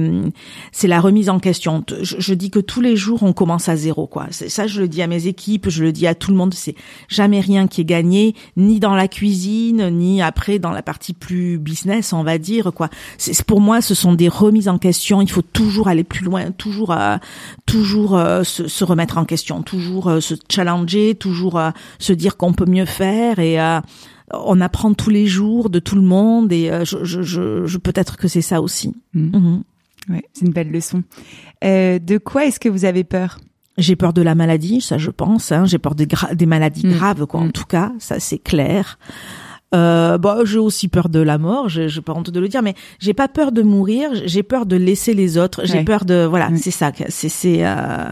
c'est 0.72 0.88
la 0.88 1.02
remise 1.02 1.17
en 1.30 1.40
question. 1.40 1.84
Je, 2.02 2.34
dis 2.34 2.50
que 2.50 2.60
tous 2.60 2.82
les 2.82 2.96
jours 2.96 3.24
on 3.24 3.34
commence 3.34 3.70
à 3.70 3.76
zéro, 3.76 4.08
quoi. 4.08 4.28
Ça, 4.32 4.68
je 4.68 4.82
le 4.82 4.88
dis 4.88 5.02
à 5.02 5.08
mes 5.08 5.28
équipes, 5.28 5.70
je 5.70 5.84
le 5.84 5.92
dis 5.92 6.08
à 6.08 6.16
tout 6.16 6.32
le 6.32 6.38
monde. 6.38 6.54
C'est 6.54 6.76
jamais 7.08 7.40
rien 7.40 7.68
qui 7.68 7.82
est 7.82 7.86
gagné, 7.86 8.36
ni 8.56 8.80
dans 8.80 8.96
la 8.96 9.08
cuisine, 9.08 9.90
ni 9.90 10.22
après 10.22 10.60
dans 10.60 10.72
la 10.72 10.82
partie 10.82 11.14
plus 11.14 11.58
business, 11.58 12.14
on 12.14 12.24
va 12.24 12.38
dire, 12.38 12.72
quoi. 12.74 12.90
C'est 13.18 13.44
pour 13.44 13.62
moi, 13.62 13.82
ce 13.82 13.96
sont 13.96 14.14
des 14.14 14.28
remises 14.28 14.68
en 14.68 14.78
question. 14.78 15.22
Il 15.22 15.30
faut 15.30 15.42
toujours 15.42 15.88
aller 15.88 16.04
plus 16.04 16.26
loin, 16.26 16.52
toujours, 16.52 16.92
euh, 16.92 17.18
toujours 17.66 18.16
euh, 18.16 18.44
se, 18.44 18.84
remettre 18.84 19.18
en 19.18 19.26
question, 19.26 19.62
toujours 19.62 20.08
euh, 20.08 20.20
se 20.20 20.36
challenger, 20.50 21.16
toujours 21.16 21.60
se 22.00 22.14
dire 22.14 22.38
qu'on 22.38 22.54
peut 22.54 22.66
mieux 22.66 22.86
faire 22.86 23.40
et 23.40 23.58
on 24.32 24.62
apprend 24.62 24.94
tous 24.94 25.10
les 25.10 25.26
jours 25.28 25.70
de 25.70 25.80
tout 25.80 25.96
le 25.96 26.02
monde 26.02 26.52
et 26.52 26.72
je, 26.84 27.04
je, 27.04 27.22
je, 27.22 27.78
peut-être 27.78 28.18
que 28.18 28.28
c'est 28.28 28.42
ça 28.42 28.62
aussi. 28.62 28.94
Mmh. 29.14 29.38
Mmh. 29.38 29.64
Ouais, 30.10 30.24
c'est 30.34 30.46
une 30.46 30.54
belle 30.54 30.72
leçon. 30.72 31.04
Euh, 31.64 32.00
de 32.00 32.18
quoi 32.18 32.46
est-ce 32.46 32.60
que 32.60 32.70
vous 32.70 32.86
avez 32.86 33.04
peur? 33.04 33.40
J'ai 33.78 33.96
peur 33.96 34.14
de 34.14 34.22
la 34.22 34.36
maladie, 34.36 34.82
ça 34.82 34.98
je 34.98 35.12
pense. 35.12 35.52
Hein. 35.52 35.66
J'ai 35.66 35.78
peur 35.78 35.96
des, 35.96 36.08
des 36.34 36.46
maladies 36.46 36.88
mm. 36.88 36.92
graves, 36.92 37.26
quoi. 37.26 37.42
En 37.42 37.46
mm. 37.46 37.52
tout 37.52 37.66
cas, 37.66 37.92
ça 38.00 38.20
c'est 38.20 38.40
clair. 38.40 38.98
Euh, 39.76 40.18
bon, 40.18 40.46
j'ai 40.46 40.60
aussi 40.60 40.88
peur 40.88 41.10
de 41.10 41.20
la 41.20 41.38
mort, 41.38 41.68
je 41.68 41.94
n'ai 41.94 42.02
pas 42.02 42.14
honte 42.14 42.30
de 42.30 42.40
le 42.40 42.48
dire, 42.48 42.62
mais 42.62 42.74
j'ai 43.00 43.14
pas 43.14 43.28
peur 43.28 43.52
de 43.52 43.62
mourir, 43.62 44.10
j'ai 44.26 44.42
peur 44.42 44.66
de 44.66 44.78
laisser 44.78 45.14
les 45.14 45.38
autres, 45.38 45.62
j'ai 45.66 45.84
peur 45.84 46.06
de 46.06 46.26
voilà, 46.26 46.50
mm. 46.50 46.58
c'est 46.58 46.72
ça, 46.72 46.92
c'est 47.10 47.28
c'est 47.28 47.66
euh, 47.66 48.10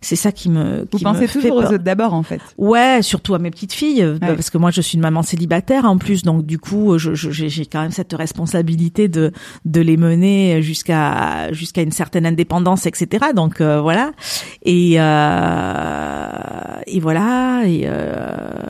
c'est 0.00 0.16
ça 0.16 0.32
qui 0.32 0.48
me. 0.48 0.86
Vous 0.90 0.98
pensez 0.98 1.26
toujours 1.28 1.56
aux 1.56 1.64
autres 1.64 1.78
d'abord, 1.78 2.14
en 2.14 2.22
fait. 2.22 2.40
Ouais, 2.56 3.00
surtout 3.02 3.34
à 3.34 3.38
mes 3.38 3.50
petites 3.50 3.72
filles, 3.72 4.02
euh, 4.02 4.18
parce 4.20 4.50
que 4.50 4.58
moi 4.58 4.70
je 4.70 4.80
suis 4.80 4.96
une 4.96 5.02
maman 5.02 5.22
célibataire 5.22 5.84
en 5.84 5.98
plus, 5.98 6.22
donc 6.22 6.46
du 6.46 6.58
coup 6.58 6.98
j'ai 6.98 7.14
je, 7.14 7.30
j'ai 7.30 7.66
quand 7.66 7.82
même 7.82 7.90
cette 7.90 8.12
responsabilité 8.12 9.08
de 9.08 9.32
de 9.64 9.80
les 9.80 9.96
mener 9.96 10.62
jusqu'à 10.62 11.52
jusqu'à 11.52 11.82
une 11.82 11.92
certaine 11.92 12.26
indépendance, 12.26 12.86
etc. 12.86 13.26
Donc 13.34 13.60
euh, 13.60 13.80
voilà, 13.80 14.12
et 14.62 14.94
euh, 14.98 16.28
et 16.86 17.00
voilà 17.00 17.62
et 17.66 17.82
euh, 17.84 18.62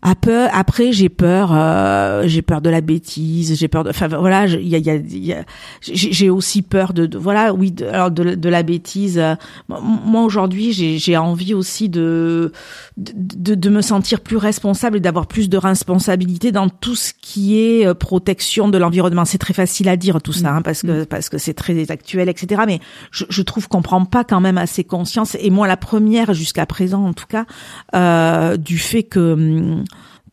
après, 0.00 0.92
j'ai 0.92 1.08
peur, 1.08 1.50
euh, 1.52 2.22
j'ai 2.26 2.42
peur 2.42 2.60
de 2.60 2.70
la 2.70 2.80
bêtise, 2.80 3.58
j'ai 3.58 3.68
peur 3.68 3.82
de, 3.82 3.90
enfin 3.90 4.06
voilà, 4.06 4.46
il 4.46 4.68
y 4.68 4.76
a, 4.76 4.78
y 4.78 5.32
a, 5.32 5.44
j'ai 5.82 6.30
aussi 6.30 6.62
peur 6.62 6.92
de, 6.92 7.16
voilà, 7.18 7.52
oui, 7.52 7.72
de, 7.72 7.84
alors 7.86 8.10
de, 8.10 8.34
de 8.34 8.48
la 8.48 8.62
bêtise. 8.62 9.20
Moi 9.68 10.22
aujourd'hui, 10.22 10.72
j'ai 10.72 11.16
envie 11.16 11.52
aussi 11.52 11.88
de, 11.88 12.52
de, 12.96 13.54
de 13.54 13.70
me 13.70 13.82
sentir 13.82 14.20
plus 14.20 14.36
responsable 14.36 14.98
et 14.98 15.00
d'avoir 15.00 15.26
plus 15.26 15.48
de 15.48 15.56
responsabilité 15.56 16.52
dans 16.52 16.68
tout 16.68 16.94
ce 16.94 17.12
qui 17.20 17.58
est 17.58 17.86
euh, 17.86 17.94
protection 17.94 18.68
de 18.68 18.78
l'environnement. 18.78 19.24
C'est 19.24 19.38
très 19.38 19.54
facile 19.54 19.88
à 19.88 19.96
dire 19.96 20.22
tout 20.22 20.32
ça, 20.32 20.54
hein, 20.54 20.62
parce 20.62 20.82
que 20.82 21.02
mm. 21.02 21.06
parce 21.06 21.28
que 21.28 21.38
c'est 21.38 21.54
très 21.54 21.90
actuel, 21.90 22.28
etc. 22.28 22.62
Mais 22.66 22.80
je, 23.10 23.24
je 23.28 23.42
trouve 23.42 23.68
qu'on 23.68 23.82
prend 23.82 24.04
pas 24.04 24.22
quand 24.24 24.40
même 24.40 24.58
assez 24.58 24.84
conscience. 24.84 25.36
Et 25.40 25.50
moi, 25.50 25.66
la 25.66 25.76
première 25.76 26.34
jusqu'à 26.34 26.66
présent, 26.66 27.04
en 27.04 27.12
tout 27.12 27.26
cas, 27.26 27.46
euh, 27.94 28.56
du 28.56 28.78
fait 28.78 29.02
que 29.02 29.32
hum, 29.32 29.84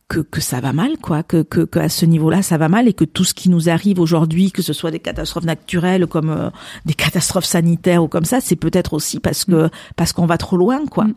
que, 0.08 0.20
que 0.20 0.40
ça 0.40 0.60
va 0.60 0.72
mal, 0.72 0.98
quoi, 0.98 1.22
que, 1.22 1.42
que, 1.42 1.60
que 1.60 1.78
à 1.78 1.88
ce 1.88 2.06
niveau-là 2.06 2.42
ça 2.42 2.58
va 2.58 2.68
mal 2.68 2.86
et 2.86 2.92
que 2.92 3.04
tout 3.04 3.24
ce 3.24 3.34
qui 3.34 3.48
nous 3.48 3.68
arrive 3.68 3.98
aujourd'hui, 3.98 4.52
que 4.52 4.62
ce 4.62 4.72
soit 4.72 4.90
des 4.90 5.00
catastrophes 5.00 5.44
naturelles 5.44 6.06
comme 6.06 6.30
euh, 6.30 6.50
des 6.84 6.94
catastrophes 6.94 7.44
sanitaires 7.44 8.02
ou 8.02 8.08
comme 8.08 8.24
ça, 8.24 8.40
c'est 8.40 8.56
peut-être 8.56 8.92
aussi 8.92 9.18
parce 9.18 9.44
que 9.44 9.68
parce 9.96 10.12
qu'on 10.12 10.26
va 10.26 10.38
trop 10.38 10.56
loin, 10.56 10.86
quoi. 10.86 11.04
Mm. 11.04 11.14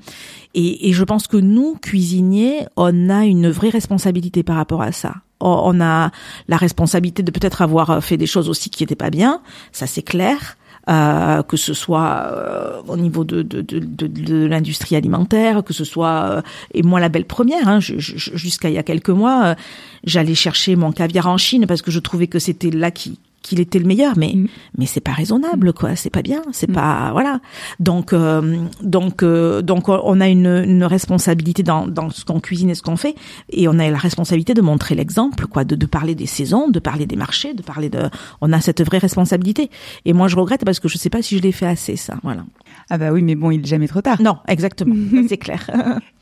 Et, 0.55 0.89
et 0.89 0.93
je 0.93 1.03
pense 1.03 1.27
que 1.27 1.37
nous 1.37 1.75
cuisiniers, 1.75 2.65
on 2.75 3.09
a 3.09 3.25
une 3.25 3.49
vraie 3.49 3.69
responsabilité 3.69 4.41
par 4.43 4.55
rapport 4.55 4.81
à 4.81 4.91
ça 4.91 5.15
on 5.41 5.79
a 5.79 6.11
la 6.47 6.57
responsabilité 6.57 7.23
de 7.23 7.31
peut-être 7.31 7.61
avoir 7.61 8.03
fait 8.03 8.17
des 8.17 8.25
choses 8.25 8.49
aussi 8.49 8.69
qui 8.69 8.83
n'étaient 8.83 8.95
pas 8.95 9.09
bien, 9.09 9.41
ça 9.71 9.87
c'est 9.87 10.01
clair. 10.01 10.57
Euh, 10.89 11.43
que 11.43 11.55
ce 11.55 11.75
soit 11.75 12.31
euh, 12.31 12.81
au 12.87 12.97
niveau 12.97 13.23
de, 13.23 13.43
de, 13.43 13.61
de, 13.61 14.07
de, 14.07 14.45
l'industrie 14.47 14.95
alimentaire, 14.95 15.63
que 15.63 15.71
ce 15.71 15.83
soit 15.83 16.23
euh, 16.31 16.41
et 16.73 16.81
moi 16.81 16.99
la 16.99 17.09
belle 17.09 17.25
première, 17.25 17.67
hein, 17.67 17.79
jusqu'à 17.79 18.69
il 18.69 18.73
y 18.73 18.79
a 18.79 18.81
quelques 18.81 19.11
mois, 19.11 19.55
j'allais 20.03 20.33
chercher 20.33 20.75
mon 20.75 20.91
caviar 20.91 21.27
en 21.27 21.37
Chine 21.37 21.67
parce 21.67 21.83
que 21.83 21.91
je 21.91 21.99
trouvais 21.99 22.25
que 22.25 22.39
c'était 22.39 22.71
là 22.71 22.89
qui 22.89 23.19
qu'il 23.41 23.59
était 23.59 23.79
le 23.79 23.85
meilleur 23.85 24.17
mais 24.17 24.33
mm. 24.35 24.47
mais 24.77 24.85
c'est 24.85 25.01
pas 25.01 25.11
raisonnable 25.11 25.73
quoi. 25.73 25.95
C'est 25.95 26.09
pas 26.09 26.21
bien. 26.21 26.41
C'est 26.51 26.69
mm. 26.69 26.73
pas 26.73 27.11
voilà. 27.11 27.39
Donc 27.79 28.13
euh, 28.13 28.65
donc 28.81 29.23
euh, 29.23 29.61
donc 29.61 29.89
on 29.89 30.21
a 30.21 30.27
une, 30.27 30.63
une 30.65 30.83
responsabilité 30.83 31.63
dans 31.63 31.87
dans 31.87 32.09
ce 32.09 32.25
qu'on 32.25 32.39
cuisine 32.39 32.69
et 32.69 32.75
ce 32.75 32.81
qu'on 32.81 32.97
fait. 32.97 33.15
Et 33.49 33.67
on 33.67 33.79
a 33.79 33.89
la 33.89 33.97
responsabilité 33.97 34.53
de 34.53 34.61
montrer 34.61 34.95
l'exemple 34.95 35.47
quoi 35.47 35.63
de, 35.63 35.75
de 35.75 35.85
parler 35.85 36.15
des 36.15 36.25
saisons 36.25 36.69
de 36.69 36.79
parler 36.79 37.05
des 37.05 37.15
marchés 37.15 37.53
de 37.53 37.61
parler 37.61 37.89
de 37.89 38.09
on 38.41 38.51
a 38.51 38.61
cette 38.61 38.83
vraie 38.83 38.99
responsabilité. 38.99 39.69
Et 40.05 40.13
moi 40.13 40.27
je 40.27 40.35
regrette 40.35 40.65
parce 40.65 40.79
que 40.79 40.87
je 40.87 40.97
sais 40.97 41.09
pas 41.09 41.21
si 41.21 41.37
je 41.37 41.41
l'ai 41.41 41.51
fait 41.51 41.67
assez 41.67 41.95
ça. 41.95 42.17
Voilà. 42.23 42.45
Ah 42.89 42.97
bah 42.97 43.11
oui 43.11 43.21
mais 43.21 43.35
bon 43.35 43.51
il 43.51 43.61
est 43.61 43.67
jamais 43.67 43.87
trop 43.87 44.01
tard. 44.01 44.21
Non 44.21 44.37
exactement. 44.47 44.95
C'est 45.27 45.37
clair. 45.37 45.69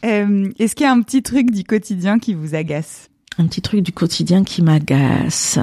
Euh, 0.06 0.50
est-ce 0.60 0.76
qu'il 0.76 0.86
y 0.86 0.90
a 0.90 0.92
un 0.92 1.02
petit 1.02 1.24
truc 1.24 1.52
du 1.52 1.64
quotidien 1.64 2.20
qui 2.20 2.34
vous 2.34 2.56
agace? 2.56 3.10
Un 3.38 3.46
petit 3.46 3.62
truc 3.62 3.82
du 3.82 3.91
quotidien 3.91 4.44
qui 4.44 4.62
m'agace. 4.62 5.60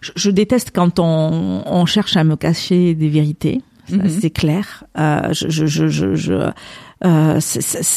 Je, 0.00 0.30
déteste 0.30 0.70
quand 0.74 0.98
on, 0.98 1.62
on, 1.66 1.86
cherche 1.86 2.16
à 2.16 2.24
me 2.24 2.36
cacher 2.36 2.94
des 2.94 3.08
vérités. 3.08 3.60
mhm. 3.90 4.08
c'est 4.08 4.30
clair. 4.30 4.84
Euh, 4.98 5.32
je, 5.32 5.48
je, 5.48 5.88
je, 5.88 6.14
je 6.14 6.50
euh, 7.02 7.40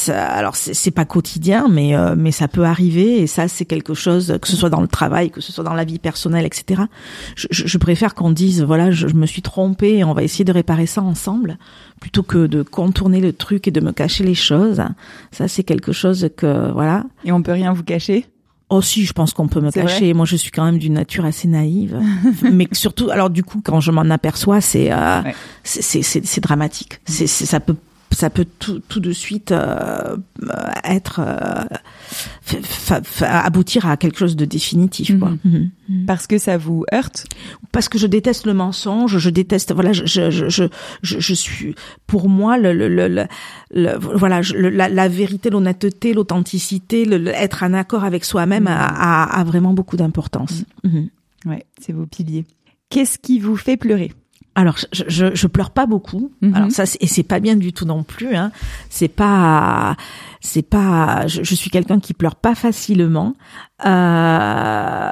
alors 0.08 0.56
c'est 0.56 0.90
pas 0.90 1.04
quotidien, 1.04 1.66
mais 1.68 1.94
euh, 1.94 2.14
mais 2.16 2.32
ça 2.32 2.48
peut 2.48 2.64
arriver 2.64 3.20
et 3.20 3.26
ça 3.26 3.48
c'est 3.48 3.66
quelque 3.66 3.92
chose 3.92 4.38
que 4.40 4.48
ce 4.48 4.56
soit 4.56 4.70
dans 4.70 4.80
le 4.80 4.88
travail, 4.88 5.30
que 5.30 5.42
ce 5.42 5.52
soit 5.52 5.64
dans 5.64 5.74
la 5.74 5.84
vie 5.84 5.98
personnelle, 5.98 6.46
etc. 6.46 6.82
Je, 7.36 7.48
je 7.50 7.78
préfère 7.78 8.14
qu'on 8.14 8.30
dise 8.30 8.62
voilà 8.62 8.90
je, 8.90 9.06
me 9.08 9.26
suis 9.26 9.42
trompée 9.42 9.98
et 9.98 10.04
on 10.04 10.14
va 10.14 10.22
essayer 10.22 10.44
de 10.44 10.52
réparer 10.52 10.86
ça 10.86 11.02
ensemble 11.02 11.58
plutôt 12.00 12.22
que 12.22 12.46
de 12.46 12.62
contourner 12.62 13.20
le 13.20 13.34
truc 13.34 13.68
et 13.68 13.70
de 13.70 13.80
me 13.80 13.92
cacher 13.92 14.24
les 14.24 14.34
choses. 14.34 14.82
Ça 15.32 15.48
c'est 15.48 15.64
quelque 15.64 15.92
chose 15.92 16.30
que 16.34 16.72
voilà. 16.72 17.04
Et 17.26 17.32
on 17.32 17.42
peut 17.42 17.52
rien 17.52 17.74
vous 17.74 17.84
cacher? 17.84 18.26
Oh 18.70 18.80
si, 18.80 19.04
je 19.04 19.12
pense 19.12 19.34
qu'on 19.34 19.46
peut 19.46 19.60
me 19.60 19.70
cacher. 19.70 20.14
Moi, 20.14 20.24
je 20.24 20.36
suis 20.36 20.50
quand 20.50 20.64
même 20.64 20.78
d'une 20.78 20.94
nature 20.94 21.26
assez 21.26 21.46
naïve, 21.46 22.00
mais 22.42 22.66
surtout, 22.72 23.10
alors 23.10 23.28
du 23.28 23.44
coup, 23.44 23.60
quand 23.62 23.80
je 23.80 23.90
m'en 23.90 24.08
aperçois, 24.08 24.62
c'est 24.62 24.90
euh, 24.90 25.20
c'est 25.62 26.02
c'est 26.02 26.40
dramatique. 26.40 27.00
C'est 27.04 27.26
ça 27.26 27.60
peut 27.60 27.76
ça 28.14 28.30
peut 28.30 28.46
tout, 28.58 28.80
tout 28.88 29.00
de 29.00 29.12
suite 29.12 29.52
euh, 29.52 30.16
être 30.84 31.20
euh, 31.20 31.64
aboutir 33.20 33.86
à 33.86 33.96
quelque 33.96 34.18
chose 34.18 34.36
de 34.36 34.44
définitif 34.44 35.18
quoi. 35.18 35.30
Mhm. 35.30 35.38
Mhm. 35.44 35.70
Mhm. 35.88 36.06
Parce 36.06 36.26
que 36.26 36.38
ça 36.38 36.56
vous 36.56 36.84
heurte? 36.92 37.26
Parce 37.72 37.88
que 37.88 37.98
je 37.98 38.06
déteste 38.06 38.46
le 38.46 38.54
mensonge, 38.54 39.18
je 39.18 39.30
déteste 39.30 39.72
voilà 39.72 39.92
je 39.92 40.06
je 40.06 40.30
je 40.30 40.64
je, 41.02 41.20
je 41.20 41.34
suis 41.34 41.74
pour 42.06 42.28
moi 42.28 42.56
le 42.56 42.72
le, 42.72 42.88
le, 42.88 43.26
le 43.70 43.98
voilà 43.98 44.40
la, 44.54 44.88
la, 44.88 45.08
vérité, 45.08 45.50
l'honnêteté, 45.50 46.14
l'authenticité, 46.14 47.04
le, 47.04 47.28
être 47.28 47.62
en 47.62 47.74
accord 47.74 48.04
avec 48.04 48.24
soi-même 48.24 48.66
a, 48.66 48.86
a, 48.86 49.40
a, 49.40 49.44
vraiment 49.44 49.74
beaucoup 49.74 49.96
d'importance. 49.96 50.64
Ouais, 51.44 51.66
c'est 51.80 51.92
vos 51.92 52.06
piliers. 52.06 52.44
Qu'est-ce 52.88 53.18
qui 53.18 53.38
vous 53.38 53.56
fait 53.56 53.76
pleurer? 53.76 54.12
Alors, 54.54 54.76
je, 54.92 55.02
je, 55.08 55.34
je, 55.34 55.46
pleure 55.46 55.70
pas 55.70 55.86
beaucoup. 55.86 56.30
Mhm. 56.40 56.54
Alors 56.54 56.70
ça, 56.70 56.84
et 57.00 57.06
c'est 57.06 57.22
pas 57.22 57.40
bien 57.40 57.56
du 57.56 57.72
tout 57.72 57.84
non 57.84 58.04
plus. 58.04 58.36
Hein. 58.36 58.52
C'est 58.88 59.08
pas, 59.08 59.96
c'est 60.40 60.62
pas. 60.62 61.26
Je, 61.26 61.42
je 61.42 61.54
suis 61.54 61.70
quelqu'un 61.70 61.98
qui 61.98 62.14
pleure 62.14 62.36
pas 62.36 62.54
facilement, 62.54 63.34
euh, 63.84 65.10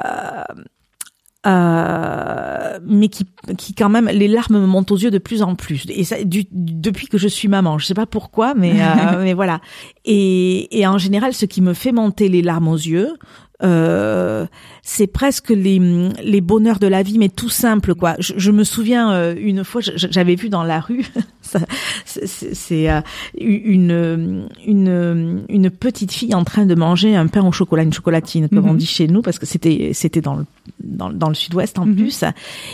euh, 1.45 2.79
mais 2.85 3.09
qui, 3.09 3.25
qui 3.57 3.73
quand 3.73 3.89
même, 3.89 4.07
les 4.07 4.29
larmes 4.29 4.61
me 4.61 4.65
montent 4.65 4.91
aux 4.91 4.97
yeux 4.97 5.11
de 5.11 5.17
plus 5.17 5.41
en 5.41 5.55
plus. 5.55 5.85
Et 5.89 6.05
ça, 6.05 6.23
du, 6.23 6.45
depuis 6.51 7.07
que 7.07 7.17
je 7.17 7.27
suis 7.27 7.49
maman, 7.49 7.77
je 7.77 7.85
sais 7.85 7.93
pas 7.93 8.05
pourquoi, 8.05 8.53
mais 8.53 8.81
euh, 8.81 9.19
mais 9.23 9.33
voilà. 9.33 9.59
Et, 10.05 10.79
et 10.79 10.87
en 10.87 10.97
général, 10.97 11.33
ce 11.33 11.45
qui 11.45 11.61
me 11.61 11.73
fait 11.73 11.91
monter 11.91 12.29
les 12.29 12.41
larmes 12.41 12.69
aux 12.69 12.77
yeux, 12.77 13.17
euh, 13.63 14.45
c'est 14.81 15.07
presque 15.07 15.49
les, 15.49 15.79
les 16.23 16.41
bonheurs 16.41 16.79
de 16.79 16.87
la 16.87 17.03
vie, 17.03 17.17
mais 17.17 17.29
tout 17.29 17.49
simple 17.49 17.95
quoi. 17.95 18.15
Je, 18.19 18.33
je 18.37 18.51
me 18.51 18.63
souviens 18.63 19.11
euh, 19.13 19.35
une 19.37 19.63
fois, 19.63 19.81
j'avais 19.81 20.35
vu 20.35 20.49
dans 20.49 20.63
la 20.63 20.81
rue, 20.81 21.05
c'est 22.05 22.89
euh, 22.89 23.01
une, 23.39 24.47
une 24.65 25.45
une 25.47 25.69
petite 25.69 26.11
fille 26.11 26.35
en 26.35 26.43
train 26.43 26.65
de 26.65 26.75
manger 26.75 27.15
un 27.15 27.27
pain 27.27 27.45
au 27.45 27.51
chocolat, 27.51 27.83
une 27.83 27.93
chocolatine 27.93 28.49
comme 28.49 28.67
on 28.67 28.73
mhm. 28.73 28.79
dit 28.79 28.85
chez 28.85 29.07
nous, 29.07 29.21
parce 29.21 29.39
que 29.39 29.45
c'était 29.45 29.91
c'était 29.93 30.21
dans 30.21 30.35
le 30.35 30.45
dans, 30.83 31.09
dans 31.09 31.29
le 31.29 31.35
sud-ouest 31.35 31.79
en 31.79 31.85
mhm. 31.85 31.95
plus. 31.95 32.23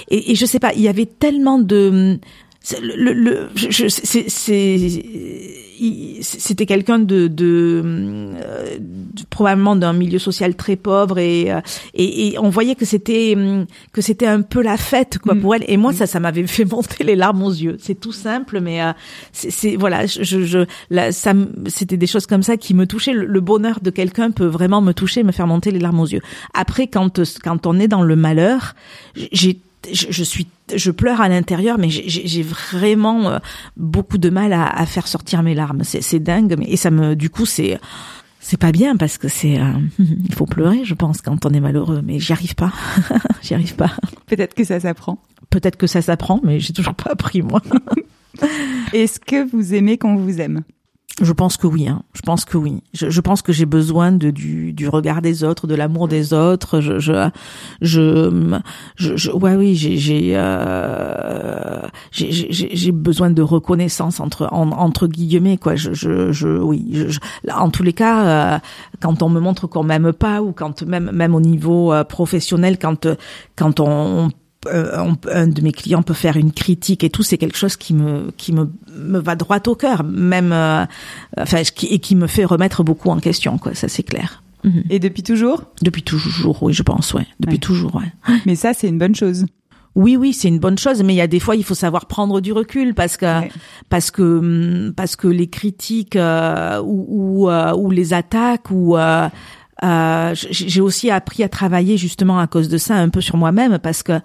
Et, 0.09 0.31
et 0.31 0.35
je 0.35 0.45
sais 0.45 0.59
pas, 0.59 0.73
il 0.73 0.81
y 0.81 0.87
avait 0.87 1.05
tellement 1.05 1.59
de 1.59 2.19
le, 2.81 3.13
le, 3.13 3.49
c'était 6.21 6.65
quelqu'un 6.65 6.99
de, 6.99 7.27
de, 7.27 7.81
euh, 7.85 8.77
probablement 9.29 9.75
d'un 9.75 9.93
milieu 9.93 10.19
social 10.19 10.55
très 10.55 10.75
pauvre 10.75 11.19
et, 11.19 11.51
euh, 11.51 11.61
et, 11.93 12.27
et 12.27 12.39
on 12.39 12.49
voyait 12.49 12.75
que 12.75 12.85
c'était 12.85 13.35
que 13.93 14.01
c'était 14.01 14.27
un 14.27 14.41
peu 14.41 14.61
la 14.61 14.77
fête 14.77 15.19
quoi 15.19 15.35
mm. 15.35 15.41
pour 15.41 15.55
elle. 15.55 15.63
Et 15.67 15.77
moi 15.77 15.93
ça 15.93 16.05
ça 16.05 16.19
m'avait 16.19 16.45
fait 16.47 16.65
monter 16.71 17.03
les 17.03 17.15
larmes 17.15 17.41
aux 17.43 17.51
yeux. 17.51 17.77
C'est 17.79 17.99
tout 17.99 18.11
simple 18.11 18.59
mais 18.59 18.81
euh, 18.81 18.91
c'est 19.31 19.75
voilà 19.75 20.05
je, 20.05 20.23
je 20.43 20.65
ça 21.11 21.33
c'était 21.67 21.97
des 21.97 22.07
choses 22.07 22.25
comme 22.25 22.43
ça 22.43 22.57
qui 22.57 22.73
me 22.73 22.85
touchaient. 22.85 23.13
Le, 23.13 23.25
le 23.25 23.41
bonheur 23.41 23.79
de 23.81 23.89
quelqu'un 23.89 24.31
peut 24.31 24.47
vraiment 24.47 24.81
me 24.81 24.93
toucher 24.93 25.23
me 25.23 25.31
faire 25.31 25.47
monter 25.47 25.71
les 25.71 25.79
larmes 25.79 26.01
aux 26.01 26.07
yeux. 26.07 26.21
Après 26.53 26.87
quand 26.87 27.21
quand 27.41 27.65
on 27.65 27.79
est 27.79 27.87
dans 27.87 28.03
le 28.03 28.15
malheur 28.15 28.75
j'ai 29.31 29.61
je, 29.91 30.23
suis, 30.23 30.47
je 30.75 30.91
pleure 30.91 31.21
à 31.21 31.29
l'intérieur, 31.29 31.77
mais 31.77 31.89
j'ai 31.89 32.43
vraiment 32.43 33.29
euh, 33.29 33.37
beaucoup 33.77 34.17
de 34.17 34.29
mal 34.29 34.53
à, 34.53 34.67
à 34.67 34.85
faire 34.85 35.07
sortir 35.07 35.43
mes 35.43 35.55
larmes. 35.55 35.83
C'est 35.83 36.19
dingue, 36.19 36.55
mais 36.57 36.65
et 36.69 36.77
ça 36.77 36.91
me, 36.91 37.15
du 37.15 37.29
coup, 37.29 37.45
c'est 37.45 37.79
c'est 38.39 38.57
pas 38.57 38.71
bien 38.71 38.95
parce 38.95 39.17
que 39.17 39.27
c'est 39.27 39.59
euh, 39.59 39.73
il 39.99 40.33
faut 40.33 40.45
pleurer, 40.45 40.83
je 40.83 40.93
pense, 40.93 41.21
quand 41.21 41.45
on 41.45 41.49
est 41.51 41.59
malheureux, 41.59 42.01
mais 42.03 42.19
j'y 42.19 42.33
arrive 42.33 42.55
pas, 42.55 42.73
j'y 43.41 43.53
arrive 43.53 43.75
pas. 43.75 43.91
Peut-être 44.25 44.53
que 44.53 44.63
ça 44.63 44.79
s'apprend. 44.79 45.19
Peut-être 45.49 45.77
que 45.77 45.87
ça 45.87 46.01
s'apprend, 46.01 46.39
mais 46.43 46.59
j'ai 46.59 46.73
toujours 46.73 46.95
pas 46.95 47.11
appris 47.11 47.41
moi. 47.41 47.61
Est-ce 48.93 49.19
que 49.19 49.49
vous 49.49 49.73
aimez 49.73 49.97
qu'on 49.97 50.15
vous 50.15 50.39
aime? 50.41 50.63
Je 51.21 51.33
pense 51.33 51.57
que 51.57 51.67
oui. 51.67 51.87
Hein. 51.87 52.01
Je 52.13 52.21
pense 52.21 52.45
que 52.45 52.57
oui. 52.57 52.81
Je, 52.93 53.09
je 53.09 53.21
pense 53.21 53.41
que 53.41 53.51
j'ai 53.51 53.65
besoin 53.65 54.11
de 54.11 54.31
du, 54.31 54.73
du 54.73 54.87
regard 54.87 55.21
des 55.21 55.43
autres, 55.43 55.67
de 55.67 55.75
l'amour 55.75 56.07
des 56.07 56.33
autres. 56.33 56.79
Je 56.79 56.99
je 56.99 57.29
je, 57.81 58.61
je, 58.95 59.31
ouais 59.31 59.55
oui 59.55 59.75
j'ai 59.75 59.97
j'ai 59.97 60.33
euh, 60.35 61.81
j'ai 62.11 62.91
besoin 62.91 63.29
de 63.29 63.41
reconnaissance 63.41 64.19
entre 64.19 64.47
en, 64.51 64.71
entre 64.71 65.07
guillemets 65.07 65.57
quoi. 65.57 65.75
Je 65.75 65.93
je, 65.93 66.31
je 66.31 66.47
oui. 66.47 66.85
Je, 66.91 67.19
en 67.51 67.69
tous 67.69 67.83
les 67.83 67.93
cas, 67.93 68.55
euh, 68.55 68.59
quand 69.01 69.21
on 69.23 69.29
me 69.29 69.39
montre 69.39 69.67
qu'on 69.67 69.83
m'aime 69.83 70.13
pas 70.13 70.41
ou 70.41 70.51
quand 70.51 70.81
même 70.83 71.11
même 71.11 71.35
au 71.35 71.41
niveau 71.41 71.93
euh, 71.93 72.03
professionnel, 72.03 72.77
quand 72.79 73.07
quand 73.55 73.79
on, 73.79 73.87
on 74.25 74.29
euh, 74.67 75.05
un 75.31 75.47
de 75.47 75.61
mes 75.61 75.71
clients 75.71 76.03
peut 76.03 76.13
faire 76.13 76.35
une 76.35 76.51
critique 76.51 77.03
et 77.03 77.09
tout, 77.09 77.23
c'est 77.23 77.37
quelque 77.37 77.57
chose 77.57 77.77
qui 77.77 77.93
me 77.93 78.31
qui 78.35 78.51
me, 78.51 78.69
me 78.93 79.19
va 79.19 79.35
droit 79.35 79.59
au 79.67 79.75
cœur, 79.75 80.03
même 80.03 80.51
euh, 80.51 80.85
enfin 81.37 81.63
qui, 81.63 81.87
et 81.87 81.99
qui 81.99 82.15
me 82.15 82.27
fait 82.27 82.45
remettre 82.45 82.83
beaucoup 82.83 83.09
en 83.09 83.19
question, 83.19 83.57
quoi. 83.57 83.73
Ça 83.73 83.87
c'est 83.87 84.03
clair. 84.03 84.43
Mhm. 84.65 84.83
Et 84.89 84.99
depuis 84.99 85.23
toujours? 85.23 85.63
Depuis 85.81 86.03
toujours, 86.03 86.61
oui, 86.63 86.73
je 86.73 86.83
pense, 86.83 87.13
ouais. 87.13 87.25
Depuis 87.39 87.59
toujours, 87.59 87.95
ouais. 87.95 88.11
Mais 88.45 88.55
ça, 88.55 88.73
c'est 88.73 88.89
une 88.89 88.97
bonne 88.97 89.15
chose. 89.15 89.45
Oui, 89.95 90.17
oui, 90.17 90.33
c'est 90.33 90.49
une 90.49 90.59
bonne 90.59 90.77
chose, 90.77 91.01
mais 91.03 91.13
il 91.13 91.17
y 91.17 91.21
a 91.21 91.27
des 91.27 91.39
fois, 91.39 91.55
il 91.55 91.63
faut 91.63 91.73
savoir 91.73 92.05
prendre 92.05 92.41
du 92.41 92.53
recul 92.53 92.93
parce 92.93 93.17
que 93.17 93.25
parce 93.89 94.11
que 94.11 94.93
parce 94.95 95.15
que 95.15 95.27
les 95.27 95.47
critiques 95.47 96.15
euh, 96.15 96.79
ou 96.79 97.47
ou, 97.47 97.49
ou, 97.49 97.91
les 97.91 98.13
attaques 98.13 98.69
ou 98.69 98.95
euh, 98.95 99.27
j'ai 99.81 100.81
aussi 100.81 101.09
appris 101.09 101.43
à 101.43 101.49
travailler 101.49 101.97
justement 101.97 102.39
à 102.39 102.47
cause 102.47 102.69
de 102.69 102.77
ça 102.77 102.95
un 102.95 103.09
peu 103.09 103.21
sur 103.21 103.37
moi-même 103.37 103.79
parce 103.79 104.03
que 104.03 104.19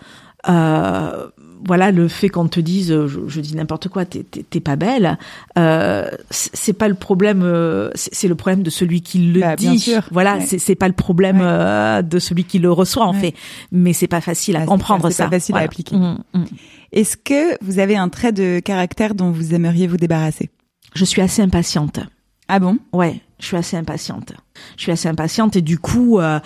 euh, 0.48 1.28
voilà 1.66 1.90
le 1.90 2.08
fait 2.08 2.28
qu'on 2.28 2.48
te 2.48 2.60
dise 2.60 2.94
je, 3.06 3.40
dis 3.40 3.56
n'importe 3.56 3.88
quoi 3.88 4.04
t'es 4.04 4.60
pas 4.60 4.76
belle 4.76 5.18
euh, 5.58 6.10
c'est 6.30 6.72
pas 6.72 6.88
le 6.88 6.94
problème 6.94 7.42
euh, 7.42 7.90
c'est 7.94 8.28
le 8.28 8.34
problème 8.34 8.62
de 8.62 8.70
celui 8.70 9.00
qui 9.00 9.18
le 9.18 9.40
bah, 9.40 9.56
dit. 9.56 9.94
voilà 10.10 10.38
c'est 10.40 10.74
pas 10.74 10.88
le 10.88 10.94
problème 10.94 11.38
euh, 11.40 12.02
de 12.02 12.18
celui 12.18 12.44
qui 12.44 12.58
le 12.58 12.70
reçoit 12.70 13.06
en 13.06 13.12
fait. 13.12 13.34
Mais 13.72 13.92
c'est 13.92 14.08
pas 14.08 14.20
facile 14.20 14.56
à 14.56 14.66
comprendre 14.66 15.10
ça 15.10 15.10
c'est 15.10 15.24
pas 15.24 15.30
facile 15.30 15.56
à 15.56 15.60
appliquer. 15.60 15.96
Mmh, 15.96 16.18
mmh. 16.34 16.44
est-ce 16.92 17.16
que 17.16 17.56
vous 17.64 17.78
avez 17.78 17.96
un 17.96 18.08
trait 18.08 18.32
de 18.32 18.60
caractère 18.60 19.14
dont 19.14 19.30
vous 19.30 19.54
aimeriez 19.54 19.86
vous 19.86 19.96
débarrasser? 19.96 20.50
Je 20.94 21.04
suis 21.04 21.22
assez 21.22 21.42
impatiente 21.42 22.00
ah 22.48 22.58
bon? 22.58 22.78
Ouais, 22.92 23.20
je 23.38 23.46
suis 23.46 23.56
assez 23.56 23.76
impatiente. 23.76 24.34
Je 24.76 24.82
suis 24.82 24.92
assez 24.92 25.08
impatiente 25.08 25.56
et 25.56 25.62
du 25.62 25.78
coup, 25.78 26.18
euh, 26.18 26.38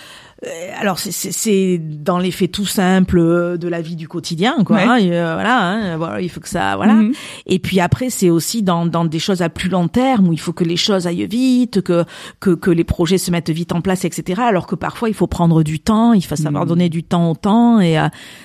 euh 0.45 0.49
alors 0.81 0.99
c'est 0.99 1.79
dans 1.79 2.19
les 2.19 2.31
faits 2.31 2.53
tout 2.53 2.67
simples 2.67 3.19
euh, 3.19 3.57
de 3.57 3.67
la 3.67 3.81
vie 3.81 3.97
du 3.97 4.07
quotidien, 4.07 4.63
quoi. 4.65 4.79
Hein, 4.79 5.01
euh, 5.03 5.35
voilà, 5.35 5.61
hein, 5.61 5.97
voilà, 5.97 6.21
il 6.21 6.29
faut 6.29 6.41
que 6.41 6.49
ça, 6.49 6.77
voilà. 6.77 6.95
Mhm. 6.95 7.13
Et 7.47 7.59
puis 7.59 7.81
après, 7.81 8.11
c'est 8.11 8.31
aussi 8.31 8.63
dans, 8.63 8.87
dans 8.87 9.05
des 9.05 9.19
choses 9.19 9.43
à 9.43 9.49
plus 9.49 9.69
long 9.69 9.89
terme 9.89 10.29
où 10.29 10.33
il 10.33 10.39
faut 10.39 10.53
que 10.53 10.65
les 10.65 10.77
choses 10.77 11.09
aillent 11.09 11.27
vite, 11.27 11.83
que 11.83 12.05
que, 12.39 12.51
que 12.51 12.71
les 12.71 12.85
projets 12.85 13.19
se 13.19 13.33
mettent 13.33 13.51
vite 13.51 13.73
en 13.73 13.81
place, 13.81 14.05
etc. 14.05 14.41
Alors 14.45 14.69
que 14.69 14.77
parfois, 14.77 15.09
il 15.09 15.15
faut 15.15 15.27
prendre 15.27 15.65
du 15.65 15.81
temps, 15.81 16.13
il 16.13 16.25
faut 16.25 16.37
savoir 16.37 16.63
mhm. 16.63 16.69
donner 16.69 16.89
du 16.89 17.03
temps 17.03 17.31
au 17.31 17.35
temps. 17.35 17.81
Et 17.81 17.97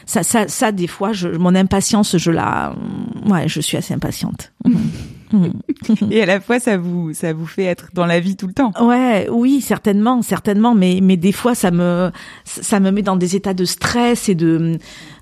ça, 0.05 0.23
ça, 0.23 0.47
ça, 0.47 0.71
des 0.71 0.87
fois, 0.87 1.13
je, 1.13 1.29
mon 1.29 1.53
impatience, 1.53 2.17
je 2.17 2.31
la, 2.31 2.75
ouais, 3.27 3.47
je 3.47 3.61
suis 3.61 3.77
assez 3.77 3.93
impatiente. 3.93 4.51
et 6.11 6.21
à 6.21 6.25
la 6.25 6.39
fois, 6.39 6.59
ça 6.59 6.77
vous, 6.77 7.13
ça 7.13 7.33
vous 7.33 7.45
fait 7.45 7.63
être 7.63 7.89
dans 7.93 8.05
la 8.05 8.19
vie 8.19 8.35
tout 8.35 8.47
le 8.47 8.53
temps. 8.53 8.71
Ouais, 8.81 9.27
oui, 9.31 9.61
certainement, 9.61 10.21
certainement, 10.21 10.75
mais 10.75 10.99
mais 11.01 11.17
des 11.17 11.31
fois, 11.31 11.55
ça 11.55 11.71
me, 11.71 12.11
ça 12.45 12.79
me 12.79 12.91
met 12.91 13.01
dans 13.01 13.15
des 13.15 13.35
états 13.35 13.53
de 13.53 13.65
stress 13.65 14.29
et 14.29 14.35
de, 14.35 14.77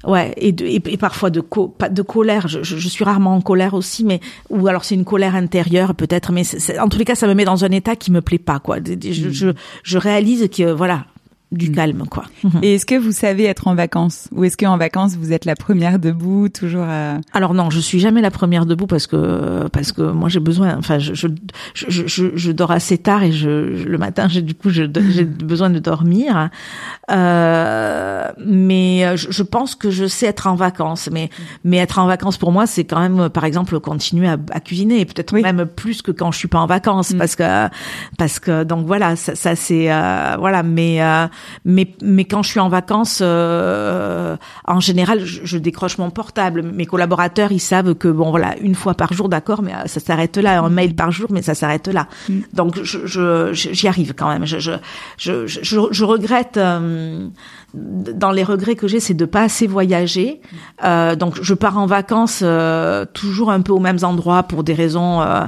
ouais, 0.06 0.34
et 0.38 0.52
de, 0.52 0.66
et, 0.66 0.80
parfois 0.98 1.30
de 1.30 1.42
co, 1.42 1.76
de 1.90 2.02
colère. 2.02 2.48
Je, 2.48 2.64
je, 2.64 2.88
suis 2.88 3.04
rarement 3.04 3.36
en 3.36 3.42
colère 3.42 3.74
aussi, 3.74 4.04
mais 4.04 4.20
ou 4.50 4.68
alors 4.68 4.84
c'est 4.84 4.96
une 4.96 5.06
colère 5.06 5.36
intérieure 5.36 5.96
peut-être, 5.96 6.32
mais 6.32 6.44
en 6.80 6.90
tous 6.90 6.98
les 6.98 7.06
cas, 7.06 7.16
ça 7.16 7.28
me 7.28 7.34
met 7.34 7.46
dans 7.46 7.64
un 7.64 7.72
état 7.72 7.96
qui 7.96 8.12
me 8.12 8.22
plaît 8.22 8.38
pas, 8.38 8.60
quoi. 8.60 8.78
Je, 8.84 9.30
je, 9.30 9.52
je 9.84 9.98
réalise 9.98 10.50
que 10.50 10.72
voilà, 10.72 11.06
du 11.52 11.70
Mm. 11.70 11.76
calme, 11.76 12.04
quoi. 12.10 12.24
Et 12.62 12.76
est-ce 12.76 12.86
que 12.86 12.96
vous 12.96 13.12
savez 13.12 13.44
être 13.46 13.68
en 13.68 13.76
vacances? 13.76 14.30
Ou 14.34 14.46
est-ce 14.46 14.56
qu'en 14.56 14.78
vacances, 14.78 15.16
vous 15.18 15.34
êtes 15.34 15.44
la 15.46 15.56
première 15.56 16.00
debout, 16.00 16.48
toujours 16.50 16.86
à... 16.88 17.16
Alors 17.34 17.54
non, 17.54 17.70
je 17.70 17.80
suis 17.80 18.00
jamais 18.00 18.22
la 18.22 18.32
première 18.32 18.66
debout 18.66 18.88
parce 18.88 19.06
que 19.08 19.68
parce 19.70 19.92
que 19.92 20.02
moi 20.02 20.30
j'ai 20.30 20.40
besoin. 20.40 20.78
Enfin, 20.78 20.98
je 21.00 21.14
je, 21.14 21.28
je, 21.74 22.08
je, 22.08 22.26
je 22.36 22.52
dors 22.54 22.72
assez 22.72 22.98
tard 22.98 23.24
et 23.24 23.32
je, 23.34 23.76
je- 23.76 23.84
le 23.88 23.98
matin 23.98 24.28
j'ai 24.30 24.42
du 24.42 24.56
coup 24.56 24.70
j'ai 24.70 24.88
besoin 24.88 25.70
de 25.70 25.80
dormir. 25.80 26.50
Euh, 27.12 28.32
mais 28.46 29.18
je, 29.18 29.28
je 29.32 29.44
pense 29.44 29.76
que 29.76 29.90
je 29.92 30.06
sais 30.06 30.28
être 30.28 30.48
en 30.48 30.56
vacances. 30.56 31.10
Mais 31.12 31.30
mais 31.64 31.78
être 31.78 32.00
en 32.00 32.08
vacances 32.08 32.38
pour 32.38 32.52
moi 32.52 32.66
c'est 32.66 32.84
quand 32.86 33.00
même 33.00 33.30
par 33.30 33.44
exemple 33.46 33.80
continuer 33.80 34.28
à, 34.28 34.38
à 34.52 34.60
cuisiner 34.60 35.02
et 35.02 35.06
peut-être 35.06 35.34
Oui. 35.34 35.42
même 35.42 35.66
plus 35.66 36.02
que 36.02 36.12
quand 36.12 36.32
je 36.32 36.38
suis 36.38 36.48
pas 36.48 36.60
en 36.60 36.66
vacances 36.68 37.14
Mm. 37.14 37.18
parce 37.18 37.36
que 37.36 37.68
parce 38.18 38.40
que 38.40 38.64
donc 38.64 38.86
voilà 38.86 39.16
ça, 39.16 39.36
ça 39.36 39.56
c'est 39.56 39.92
euh, 39.92 40.36
voilà 40.40 40.64
mais 40.64 41.02
euh, 41.02 41.26
mais 41.66 41.88
mais 42.02 42.26
quand 42.26 42.44
je 42.44 42.50
suis 42.50 42.60
en 42.60 42.70
vacances 42.70 43.20
euh, 43.22 44.36
en 44.68 44.80
général 44.80 45.26
je, 45.26 45.42
je 45.44 45.58
décroche 45.58 45.98
mon 45.98 46.10
portable 46.10 46.62
mes 46.64 46.86
collaborateurs 46.86 47.52
ils 47.52 47.60
savent 47.60 47.96
que 47.96 48.08
bon 48.08 48.30
voilà 48.32 48.58
une 48.60 48.76
fois 48.76 48.94
par 48.94 49.14
jour 49.14 49.30
d'accord 49.30 49.62
mais 49.62 49.74
euh, 49.74 49.86
ça 49.88 50.00
s'arrête 50.00 50.38
là 50.38 50.62
un 50.62 50.70
mail 50.70 50.96
par 50.96 51.12
jour 51.12 51.28
mais 51.32 51.42
ça 51.42 51.56
s'arrête 51.56 51.88
là 51.88 52.08
Mm. 52.30 52.40
donc 52.54 52.80
je 52.84 53.06
je- 53.06 53.54
je- 53.54 53.74
j'y 53.74 53.88
arrive 53.88 54.14
quand 54.16 54.30
même 54.30 54.46
je 54.46 54.58
je 55.18 55.46
je 55.48 56.04
regrette 56.04 56.58
euh, 56.58 57.28
dans 57.74 58.32
les 58.32 58.44
regrets 58.44 58.76
que 58.76 58.88
j'ai, 58.88 59.00
c'est 59.00 59.14
de 59.14 59.24
pas 59.26 59.44
assez 59.44 59.66
voyager. 59.66 60.42
Euh, 60.84 61.16
donc, 61.16 61.42
je 61.42 61.54
pars 61.54 61.78
en 61.78 61.86
vacances 61.86 62.42
euh, 62.44 63.06
toujours 63.14 63.50
un 63.50 63.62
peu 63.62 63.72
aux 63.72 63.80
mêmes 63.80 64.00
endroits 64.04 64.44
pour 64.44 64.66
des 64.66 64.74
raisons, 64.74 65.22
euh, 65.22 65.46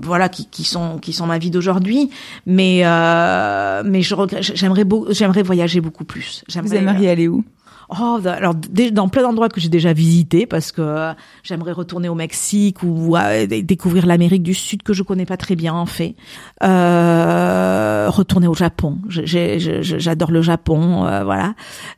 voilà, 0.00 0.28
qui, 0.28 0.46
qui 0.46 0.64
sont 0.64 0.98
qui 0.98 1.12
sont 1.12 1.26
ma 1.26 1.38
vie 1.38 1.50
d'aujourd'hui. 1.50 2.10
Mais 2.46 2.80
euh, 2.84 3.82
mais 3.84 4.02
je 4.02 4.14
j'aimerais 4.40 4.84
j'aimerais 5.10 5.42
voyager 5.42 5.80
beaucoup 5.80 6.04
plus. 6.04 6.44
Vous 6.46 6.52
J'aimerais, 6.52 6.76
aimeriez 6.78 7.10
aller 7.10 7.28
où? 7.28 7.44
Oh, 7.90 8.18
da- 8.22 8.34
alors 8.34 8.54
dans 8.92 9.08
plein 9.08 9.22
d'endroits 9.22 9.48
que 9.48 9.60
j'ai 9.60 9.70
déjà 9.70 9.92
visités 9.94 10.44
parce 10.46 10.72
que 10.72 10.82
euh, 10.82 11.12
j'aimerais 11.42 11.72
retourner 11.72 12.08
au 12.10 12.14
Mexique 12.14 12.82
ou 12.82 13.16
euh, 13.16 13.46
dé- 13.46 13.62
découvrir 13.62 14.04
l'Amérique 14.04 14.42
du 14.42 14.52
Sud 14.52 14.82
que 14.82 14.92
je 14.92 15.02
connais 15.02 15.24
pas 15.24 15.38
très 15.38 15.56
bien 15.56 15.72
en 15.72 15.86
fait. 15.86 16.14
Euh, 16.62 18.08
retourner 18.10 18.46
au 18.46 18.54
Japon, 18.54 18.98
j'adore 19.08 20.30
le 20.30 20.42
Japon, 20.42 21.06
euh, 21.06 21.24
voilà. 21.24 21.54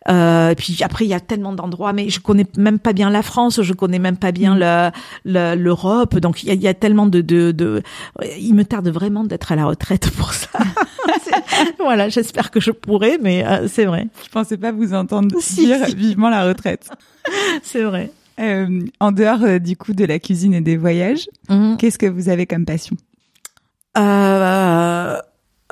Euh, 0.08 0.54
puis 0.56 0.78
après 0.82 1.04
il 1.06 1.08
y 1.08 1.14
a 1.14 1.20
tellement 1.20 1.52
d'endroits, 1.52 1.92
mais 1.92 2.08
je 2.08 2.20
connais 2.20 2.46
même 2.56 2.78
pas 2.78 2.92
bien 2.92 3.10
la 3.10 3.22
France, 3.22 3.60
je 3.62 3.72
connais 3.72 3.98
même 3.98 4.16
pas 4.16 4.32
bien 4.32 4.54
le- 5.24 5.54
l'Europe, 5.56 6.18
donc 6.18 6.42
il 6.42 6.46
y 6.46 6.50
a, 6.50 6.54
il 6.54 6.62
y 6.62 6.68
a 6.68 6.74
tellement 6.74 7.06
de, 7.06 7.20
de, 7.20 7.50
de, 7.52 7.82
il 8.38 8.54
me 8.54 8.64
tarde 8.64 8.88
vraiment 8.88 9.24
d'être 9.24 9.52
à 9.52 9.56
la 9.56 9.66
retraite 9.66 10.10
pour 10.10 10.32
ça. 10.32 10.48
Voilà, 11.78 12.08
j'espère 12.08 12.50
que 12.50 12.60
je 12.60 12.70
pourrai, 12.70 13.18
mais 13.20 13.44
c'est 13.68 13.84
vrai, 13.84 14.06
Je 14.24 14.28
pensais 14.30 14.56
pas 14.56 14.72
vous 14.72 14.94
entendre 14.94 15.34
Si, 15.40 15.66
dire. 15.66 15.79
vivement 15.96 16.28
la 16.30 16.44
retraite. 16.46 16.88
c'est 17.62 17.82
vrai. 17.82 18.10
Euh, 18.38 18.80
en 19.00 19.12
dehors 19.12 19.42
euh, 19.42 19.58
du 19.58 19.76
coup 19.76 19.92
de 19.92 20.04
la 20.04 20.18
cuisine 20.18 20.54
et 20.54 20.60
des 20.62 20.76
voyages, 20.76 21.28
Mhm. 21.48 21.76
qu'est-ce 21.76 21.98
que 21.98 22.06
vous 22.06 22.28
avez 22.28 22.46
comme 22.46 22.64
passion? 22.64 22.96
Euh, 23.98 25.18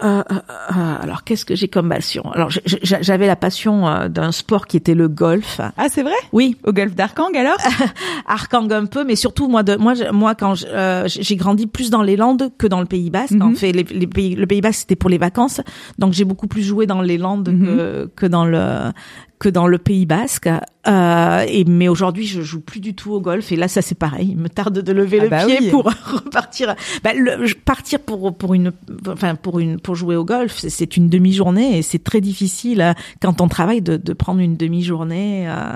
euh, 0.02 0.22
euh, 0.30 0.34
euh, 0.34 0.96
alors, 1.02 1.24
qu'est-ce 1.24 1.44
que 1.44 1.54
j'ai 1.54 1.68
comme 1.68 1.88
passion? 1.88 2.30
Alors, 2.32 2.50
j'avais 2.82 3.26
la 3.26 3.36
passion 3.36 3.86
euh, 3.88 4.08
d'un 4.08 4.32
sport 4.32 4.66
qui 4.66 4.76
était 4.76 4.94
le 4.94 5.08
golf. 5.08 5.60
Ah, 5.76 5.86
c'est 5.90 6.02
vrai? 6.02 6.14
Oui, 6.32 6.56
Au 6.64 6.72
golfe 6.72 6.94
d'Arkang 6.94 7.34
alors? 7.36 7.56
Arkang 8.26 8.70
un 8.72 8.86
peu, 8.86 9.04
mais 9.04 9.16
surtout 9.16 9.48
moi, 9.48 9.62
de, 9.62 9.76
moi, 9.76 9.94
je- 9.94 10.10
moi, 10.12 10.34
quand 10.34 10.54
euh, 10.66 11.04
j'ai 11.08 11.36
grandi 11.36 11.66
plus 11.66 11.90
dans 11.90 12.02
les 12.02 12.16
Landes 12.16 12.50
que 12.58 12.66
dans 12.66 12.80
le 12.80 12.86
Pays 12.86 13.10
Basque. 13.10 13.32
Mhm. 13.32 13.42
En 13.42 13.54
fait, 13.54 13.72
les, 13.72 13.84
les 13.84 14.06
pays, 14.06 14.34
le 14.34 14.46
Pays 14.46 14.60
Basque 14.60 14.80
c'était 14.80 14.96
pour 14.96 15.10
les 15.10 15.18
vacances, 15.18 15.60
donc 15.98 16.12
j'ai 16.12 16.24
beaucoup 16.24 16.46
plus 16.46 16.62
joué 16.62 16.86
dans 16.86 17.00
les 17.02 17.18
Landes 17.18 17.48
Mhm. 17.48 17.64
que, 17.66 18.10
que 18.16 18.26
dans 18.26 18.44
le 18.44 18.92
que 19.38 19.48
dans 19.48 19.66
le 19.68 19.78
Pays 19.78 20.04
Basque. 20.06 20.48
Euh, 20.87 21.44
et 21.49 21.64
mais 21.64 21.88
aujourd'hui, 21.88 22.25
je 22.26 22.40
joue 22.40 22.61
plus 22.61 22.80
du 22.80 22.94
tout 22.94 23.12
au 23.12 23.20
golf. 23.20 23.50
Et 23.52 23.56
là, 23.56 23.68
ça 23.68 23.82
c'est 23.82 23.97
pareil. 23.97 24.28
Il 24.30 24.38
me 24.38 24.49
tarde 24.49 24.78
de 24.80 24.92
lever 24.92 25.18
Ah 25.20 25.25
le 25.25 25.28
bah 25.28 25.44
pied 25.47 25.58
oui. 25.61 25.70
pour 25.70 25.85
repartir. 26.12 26.75
Bah, 27.02 27.11
le, 27.14 27.52
partir 27.54 28.00
pour 28.00 28.35
pour 28.37 28.54
une, 28.54 28.73
enfin 29.08 29.35
pour 29.35 29.58
une 29.58 29.80
pour 29.80 29.97
jouer 29.97 30.16
au 30.16 30.25
golf, 30.25 30.56
c'est- 30.58 30.70
c'est 30.70 30.97
une 30.97 31.08
demi-journée 31.08 31.78
et 31.78 31.82
c'est 31.82 32.02
très 32.02 32.20
difficile 32.20 32.80
euh, 32.80 32.92
quand 33.20 33.40
on 33.40 33.49
travaille 33.49 33.82
de, 33.82 33.97
de 33.97 34.12
prendre 34.12 34.40
une 34.40 34.56
demi-journée. 34.56 35.49
euh, 35.49 35.73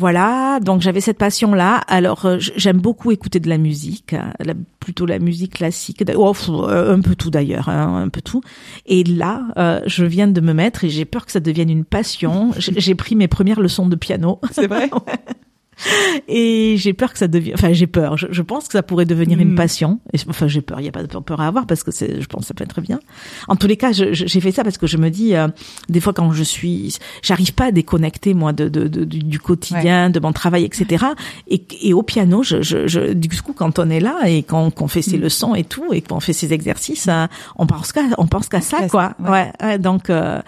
voilà, 0.00 0.60
donc 0.60 0.80
j'avais 0.80 1.02
cette 1.02 1.18
passion-là. 1.18 1.76
Alors 1.86 2.24
euh, 2.24 2.38
j'aime 2.40 2.78
beaucoup 2.80 3.12
écouter 3.12 3.38
de 3.38 3.48
la 3.50 3.58
musique, 3.58 4.16
la- 4.40 4.54
plutôt 4.80 5.04
la 5.04 5.18
musique 5.18 5.52
classique, 5.54 6.02
oh, 6.16 6.32
euh, 6.48 6.96
un 6.96 7.00
peu 7.02 7.14
tout 7.14 7.30
d'ailleurs, 7.30 7.68
hein, 7.68 8.02
un 8.02 8.08
peu 8.08 8.22
tout. 8.22 8.40
Et 8.86 9.04
là, 9.04 9.42
euh, 9.58 9.80
je 9.86 10.06
viens 10.06 10.26
de 10.26 10.40
me 10.40 10.54
mettre 10.54 10.84
et 10.84 10.88
j'ai 10.88 11.04
peur 11.04 11.26
que 11.26 11.32
ça 11.32 11.40
devienne 11.40 11.68
une 11.68 11.84
passion. 11.84 12.52
J'ai 12.58 12.94
pris 12.94 13.14
mes 13.14 13.28
premières 13.28 13.60
leçons 13.60 13.86
de 13.88 13.94
piano 13.96 14.40
C'est 14.52 14.66
vrai? 14.66 14.90
et 16.28 16.74
j'ai 16.78 16.92
peur 16.92 17.12
que 17.12 17.18
ça 17.18 17.28
devienne. 17.28 17.54
Enfin, 17.54 17.72
j'ai 17.72 17.86
peur. 17.86 18.16
Je, 18.16 18.26
je 18.30 18.42
pense 18.42 18.66
que 18.66 18.72
ça 18.72 18.82
pourrait 18.82 19.04
devenir 19.06 19.38
une 19.38 19.54
passion. 19.54 20.00
Et, 20.12 20.18
enfin, 20.28 20.48
j'ai 20.48 20.60
peur. 20.60 20.80
Il 20.80 20.86
y 20.86 20.88
a 20.88 20.92
pas 20.92 21.02
de 21.02 21.06
peur 21.18 21.40
à 21.40 21.46
avoir 21.46 21.66
parce 21.66 21.82
que 21.82 21.90
c'est. 21.90 22.20
Je 22.20 22.26
pense 22.26 22.42
que 22.42 22.46
ça 22.48 22.54
peut 22.54 22.64
être 22.64 22.80
bien. 22.80 23.00
En 23.48 23.56
tous 23.56 23.66
les 23.66 23.76
cas, 23.76 23.92
j'ai 23.92 24.40
fait 24.40 24.52
ça 24.52 24.62
parce 24.64 24.78
que 24.78 24.86
je 24.86 24.96
me 24.96 25.10
dis 25.10 25.34
euh, 25.34 25.48
des 25.88 26.00
fois 26.00 26.12
quand 26.12 26.32
je 26.32 26.42
suis, 26.42 26.96
j'arrive 27.22 27.54
pas 27.54 27.66
à 27.66 27.70
déconnecter 27.72 28.34
moi 28.34 28.52
de, 28.52 28.68
de, 28.68 28.88
de- 28.88 29.04
du, 29.04 29.38
quotidien, 29.38 30.10
de 30.10 30.20
mon 30.20 30.32
travail, 30.32 30.64
etc. 30.64 31.04
Et, 31.48 31.62
et 31.82 31.92
au 31.94 32.02
piano, 32.02 32.42
je, 32.42 32.62
je, 32.62 32.86
je, 32.86 33.12
du 33.12 33.28
coup, 33.42 33.52
quand 33.52 33.78
on 33.78 33.90
est 33.90 34.00
là 34.00 34.20
et 34.26 34.42
qu'on 34.42 34.70
qu'on 34.70 34.88
fait 34.88 35.02
ses 35.02 35.18
Mm. 35.18 35.22
leçons 35.22 35.54
et 35.54 35.64
tout 35.64 35.92
et 35.92 36.00
qu'on 36.00 36.20
fait 36.20 36.32
ses 36.32 36.52
exercices, 36.52 37.08
euh, 37.08 37.26
on 37.56 37.66
pense 37.66 37.92
qu'à 37.92 38.02
on 38.18 38.26
pense 38.26 38.48
qu'à 38.48 38.60
ça, 38.60 38.88
quoi. 38.88 39.14
Ouais. 39.18 39.50
ouais, 39.62 39.78
donc 39.78 40.08
euh, 40.10 40.40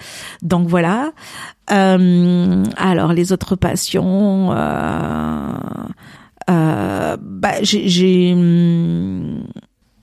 donc 0.42 0.68
voilà. 0.68 1.12
Euh, 1.70 2.64
alors 2.76 3.12
les 3.12 3.32
autres 3.32 3.56
passions. 3.56 4.52
Euh, 4.52 5.52
euh, 6.50 7.16
bah, 7.20 7.62
j'ai 7.62 8.34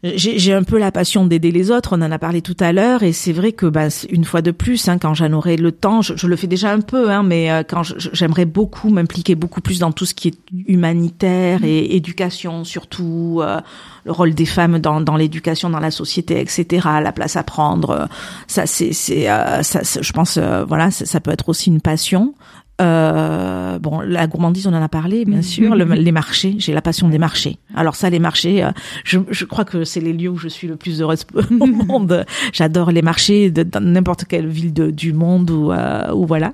j'ai 0.03 0.53
un 0.53 0.63
peu 0.63 0.77
la 0.77 0.91
passion 0.91 1.25
d'aider 1.25 1.51
les 1.51 1.71
autres. 1.71 1.97
On 1.97 2.01
en 2.01 2.11
a 2.11 2.19
parlé 2.19 2.41
tout 2.41 2.55
à 2.59 2.71
l'heure, 2.71 3.03
et 3.03 3.11
c'est 3.11 3.33
vrai 3.33 3.51
que 3.51 3.65
bah, 3.65 3.87
une 4.09 4.23
fois 4.23 4.41
de 4.41 4.51
plus, 4.51 4.87
hein, 4.87 4.97
quand 4.97 5.13
j'en 5.13 5.33
aurai 5.33 5.57
le 5.57 5.71
temps, 5.71 6.01
je, 6.01 6.15
je 6.15 6.27
le 6.27 6.35
fais 6.35 6.47
déjà 6.47 6.71
un 6.71 6.79
peu, 6.79 7.09
hein, 7.11 7.23
mais 7.23 7.51
euh, 7.51 7.63
quand 7.67 7.83
j'aimerais 7.83 8.45
beaucoup 8.45 8.89
m'impliquer 8.89 9.35
beaucoup 9.35 9.61
plus 9.61 9.79
dans 9.79 9.91
tout 9.91 10.05
ce 10.05 10.13
qui 10.13 10.29
est 10.29 10.39
humanitaire 10.67 11.63
et 11.63 11.95
éducation, 11.95 12.63
surtout 12.63 13.39
euh, 13.41 13.59
le 14.05 14.11
rôle 14.11 14.33
des 14.33 14.45
femmes 14.45 14.79
dans, 14.79 15.01
dans 15.01 15.15
l'éducation 15.15 15.69
dans 15.69 15.79
la 15.79 15.91
société, 15.91 16.39
etc. 16.39 16.87
La 17.01 17.11
place 17.11 17.35
à 17.35 17.43
prendre, 17.43 17.89
euh, 17.91 18.05
ça 18.47 18.65
c'est 18.65 19.29
euh, 19.29 19.63
ça, 19.63 19.81
je 19.83 20.11
pense 20.11 20.37
euh, 20.37 20.65
voilà, 20.65 20.91
ça, 20.91 21.05
ça 21.05 21.19
peut 21.19 21.31
être 21.31 21.49
aussi 21.49 21.69
une 21.69 21.81
passion. 21.81 22.33
Euh, 22.81 23.77
bon, 23.79 23.99
la 23.99 24.27
gourmandise, 24.27 24.67
on 24.67 24.73
en 24.73 24.81
a 24.81 24.87
parlé, 24.89 25.25
bien 25.25 25.41
sûr. 25.41 25.75
Le- 25.75 25.83
les 25.85 26.11
marchés, 26.11 26.55
j'ai 26.59 26.73
la 26.73 26.81
passion 26.81 27.09
des 27.09 27.17
marchés. 27.17 27.57
Alors 27.75 27.95
ça, 27.95 28.09
les 28.09 28.19
marchés, 28.19 28.63
euh, 28.63 28.71
je, 29.03 29.19
je 29.29 29.45
crois 29.45 29.65
que 29.65 29.83
c'est 29.83 29.99
les 29.99 30.13
lieux 30.13 30.29
où 30.29 30.37
je 30.37 30.47
suis 30.47 30.67
le 30.67 30.75
plus 30.77 31.01
heureuse 31.01 31.25
au 31.59 31.65
monde. 31.65 32.25
J'adore 32.53 32.91
les 32.91 33.01
marchés 33.01 33.51
de, 33.51 33.63
dans 33.63 33.81
n'importe 33.83 34.25
quelle 34.25 34.47
ville 34.47 34.73
de- 34.73 34.91
du 34.91 35.13
monde 35.13 35.49
ou 35.51 35.71
euh, 35.71 36.11
ou 36.13 36.25
voilà. 36.25 36.53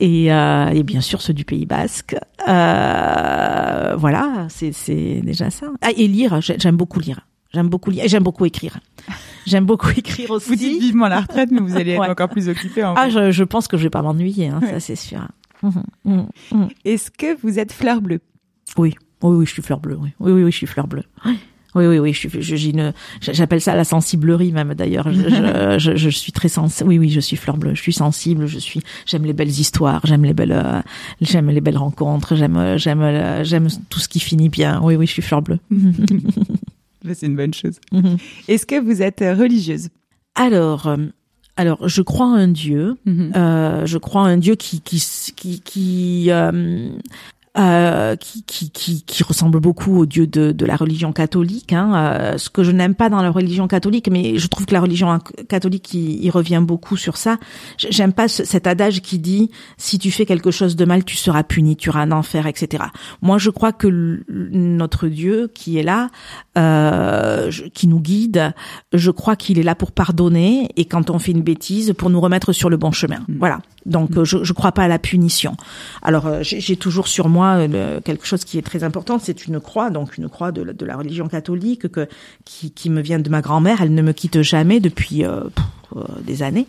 Et, 0.00 0.32
euh, 0.32 0.68
et 0.68 0.82
bien 0.84 1.00
sûr 1.00 1.20
ceux 1.20 1.32
du 1.34 1.44
Pays 1.44 1.66
Basque. 1.66 2.14
Euh, 2.46 3.94
voilà, 3.96 4.46
c'est 4.48 4.72
c'est 4.72 5.20
déjà 5.24 5.50
ça. 5.50 5.66
Ah, 5.82 5.90
et 5.96 6.06
lire, 6.08 6.40
j'ai- 6.40 6.56
j'aime 6.58 6.76
beaucoup 6.76 7.00
lire. 7.00 7.20
J'aime 7.54 7.68
beaucoup 7.68 7.90
lire 7.90 8.04
j'aime 8.06 8.22
beaucoup 8.22 8.44
écrire. 8.44 8.78
J'aime 9.46 9.64
beaucoup 9.64 9.88
écrire 9.96 10.30
aussi. 10.32 10.48
Vous 10.50 10.54
dites 10.56 10.80
vivement 10.80 11.08
la 11.08 11.20
retraite, 11.22 11.50
mais 11.50 11.60
vous 11.60 11.76
allez 11.76 11.92
être 11.94 12.00
Ouais. 12.00 12.08
encore 12.08 12.28
plus 12.28 12.48
occupé. 12.48 12.84
En 12.84 12.94
Ah, 12.96 13.08
je, 13.08 13.30
je 13.30 13.44
pense 13.44 13.66
que 13.68 13.76
je 13.78 13.84
vais 13.84 13.90
pas 13.90 14.02
m'ennuyer, 14.02 14.48
hein, 14.48 14.60
ça 14.70 14.80
c'est 14.80 14.96
sûr. 14.96 15.20
Mhm, 15.62 15.82
mhm, 16.04 16.26
mhm. 16.52 16.68
Est-ce 16.84 17.10
que 17.10 17.36
vous 17.42 17.58
êtes 17.58 17.72
fleur 17.72 18.00
bleue? 18.00 18.20
Oui, 18.76 18.94
oui, 19.22 19.36
oui, 19.38 19.46
je 19.46 19.52
suis 19.52 19.62
fleur 19.62 19.80
bleue. 19.80 19.96
Oui, 20.00 20.10
oui, 20.20 20.32
oui, 20.32 20.42
oui, 20.44 20.52
je 20.52 20.56
suis 20.56 20.66
fleur 20.66 20.86
bleue. 20.86 21.02
Oui, 21.24 21.36
oui, 21.74 21.86
oui, 21.86 21.98
oui 21.98 22.12
je 22.14 22.18
suis. 22.18 22.30
je- 22.42 22.56
j'ai 22.56 22.70
une- 22.70 22.92
j'appelle 23.20 23.60
ça 23.60 23.74
la 23.76 23.84
sensiblerie 23.84 24.52
même 24.52 24.72
d'ailleurs. 24.74 25.12
Je, 25.12 25.28
je, 25.28 25.78
je, 25.78 25.96
je 25.96 26.08
suis 26.08 26.32
très 26.32 26.48
sensible. 26.48 26.88
Oui, 26.88 26.98
oui, 26.98 27.10
je 27.10 27.20
suis 27.20 27.36
fleur 27.36 27.56
bleue. 27.58 27.74
Je 27.74 27.82
suis 27.82 27.92
sensible. 27.92 28.46
Je 28.46 28.58
suis. 28.58 28.80
J'aime 29.04 29.24
les 29.24 29.34
belles 29.34 29.48
histoires. 29.50 30.00
J'aime 30.04 30.24
les 30.24 30.32
belles. 30.32 30.52
euh, 30.52 30.80
j'aime 31.20 31.50
les 31.50 31.60
belles 31.60 31.76
rencontres. 31.76 32.36
J'aime. 32.36 32.56
euh, 32.56 32.78
J'aime. 32.78 33.02
euh, 33.02 33.44
J'aime 33.44 33.68
tout 33.90 33.98
ce 34.00 34.08
qui 34.08 34.18
finit 34.20 34.48
bien. 34.48 34.80
Oui, 34.82 34.96
oui, 34.96 35.06
je 35.06 35.12
suis 35.12 35.22
fleur 35.22 35.42
bleue. 35.42 35.58
C'est 37.14 37.26
une 37.26 37.36
bonne 37.36 37.54
chose. 37.54 37.78
Est-ce 38.48 38.66
que 38.66 38.80
vous 38.80 39.02
êtes 39.02 39.20
religieuse? 39.20 39.88
Alors, 40.34 40.94
alors, 41.58 41.88
je 41.88 42.02
crois 42.02 42.26
en 42.26 42.46
Dieu. 42.46 42.96
Mhm. 43.04 43.32
Euh, 43.34 43.84
je 43.84 43.98
crois 43.98 44.22
en 44.22 44.36
Dieu 44.36 44.54
qui 44.54 44.80
qui 44.80 45.04
qui, 45.34 45.60
qui 45.60 46.30
euh, 46.30 46.88
euh, 47.58 48.16
qui, 48.16 48.42
qui, 48.44 48.70
qui, 48.70 49.02
qui, 49.02 49.22
ressemble 49.22 49.58
beaucoup 49.58 49.98
au 49.98 50.06
Dieu 50.06 50.26
de, 50.26 50.52
de 50.52 50.66
la 50.66 50.76
religion 50.76 51.12
catholique. 51.12 51.72
Hein. 51.72 51.92
Euh, 51.94 52.38
ce 52.38 52.50
que 52.50 52.62
je 52.62 52.70
n'aime 52.70 52.94
pas 52.94 53.08
dans 53.08 53.20
la 53.20 53.30
religion 53.30 53.66
catholique, 53.66 54.08
mais 54.10 54.38
je 54.38 54.46
trouve 54.46 54.66
que 54.66 54.74
la 54.74 54.80
religion 54.80 55.18
catholique, 55.48 55.92
il, 55.92 56.24
il 56.24 56.30
revient 56.30 56.62
beaucoup 56.62 56.96
sur 56.96 57.16
ça. 57.16 57.38
J'aime 57.76 58.12
pas 58.12 58.28
cet 58.28 58.66
adage 58.66 59.02
qui 59.02 59.18
dit 59.18 59.50
si 59.76 59.98
tu 59.98 60.10
fais 60.10 60.24
quelque 60.24 60.50
chose 60.50 60.76
de 60.76 60.84
mal, 60.84 61.04
tu 61.04 61.16
seras 61.16 61.42
puni, 61.42 61.76
tu 61.76 61.88
auras 61.88 62.02
un 62.02 62.12
enfer, 62.12 62.46
etc. 62.46 62.84
Moi, 63.22 63.38
je 63.38 63.50
crois 63.50 63.72
que 63.72 64.22
notre 64.28 65.08
Dieu 65.08 65.50
qui 65.52 65.78
est 65.78 65.82
là, 65.82 66.10
euh, 66.56 67.50
qui 67.74 67.88
nous 67.88 68.00
guide, 68.00 68.52
je 68.92 69.10
crois 69.10 69.36
qu'il 69.36 69.58
est 69.58 69.62
là 69.62 69.74
pour 69.74 69.92
pardonner 69.92 70.68
et 70.76 70.84
quand 70.84 71.10
on 71.10 71.18
fait 71.18 71.32
une 71.32 71.42
bêtise, 71.42 71.92
pour 71.96 72.10
nous 72.10 72.20
remettre 72.20 72.52
sur 72.52 72.70
le 72.70 72.76
bon 72.76 72.92
chemin. 72.92 73.18
Mm. 73.28 73.38
Voilà. 73.38 73.60
Donc, 73.88 74.10
mm. 74.10 74.24
je, 74.24 74.44
je 74.44 74.52
crois 74.52 74.72
pas 74.72 74.84
à 74.84 74.88
la 74.88 74.98
punition. 74.98 75.56
Alors, 76.02 76.26
euh, 76.26 76.40
j'ai 76.42 76.76
toujours 76.76 77.08
sur 77.08 77.28
moi 77.28 77.56
euh, 77.56 78.00
quelque 78.00 78.26
chose 78.26 78.44
qui 78.44 78.58
est 78.58 78.62
très 78.62 78.84
important, 78.84 79.18
c'est 79.18 79.46
une 79.46 79.60
croix, 79.60 79.90
donc 79.90 80.16
une 80.18 80.28
croix 80.28 80.52
de, 80.52 80.62
de 80.64 80.86
la 80.86 80.96
religion 80.96 81.28
catholique 81.28 81.88
que, 81.88 82.08
qui, 82.44 82.70
qui, 82.70 82.90
me 82.90 83.00
vient 83.00 83.18
de 83.18 83.30
ma 83.30 83.40
grand-mère. 83.40 83.82
Elle 83.82 83.94
ne 83.94 84.02
me 84.02 84.12
quitte 84.12 84.42
jamais 84.42 84.80
depuis 84.80 85.24
euh, 85.96 86.02
des 86.20 86.42
années. 86.42 86.66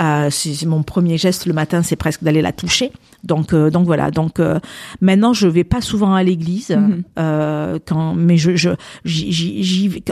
Euh, 0.00 0.30
c'est 0.30 0.64
mon 0.64 0.82
premier 0.82 1.18
geste 1.18 1.44
le 1.44 1.52
matin, 1.52 1.82
c'est 1.82 1.96
presque 1.96 2.24
d'aller 2.24 2.40
la 2.40 2.52
toucher. 2.52 2.90
Donc, 3.24 3.52
euh, 3.52 3.70
donc 3.70 3.86
voilà. 3.86 4.10
Donc 4.10 4.40
euh, 4.40 4.58
maintenant, 5.00 5.32
je 5.32 5.46
vais 5.46 5.64
pas 5.64 5.80
souvent 5.80 6.14
à 6.14 6.22
l'église, 6.22 6.70
mhm. 6.70 7.02
euh, 7.18 7.78
quand, 7.86 8.14
mais 8.14 8.36
je, 8.36 8.56
je 8.56 8.70
j'y 9.04 9.88
vais 9.88 10.02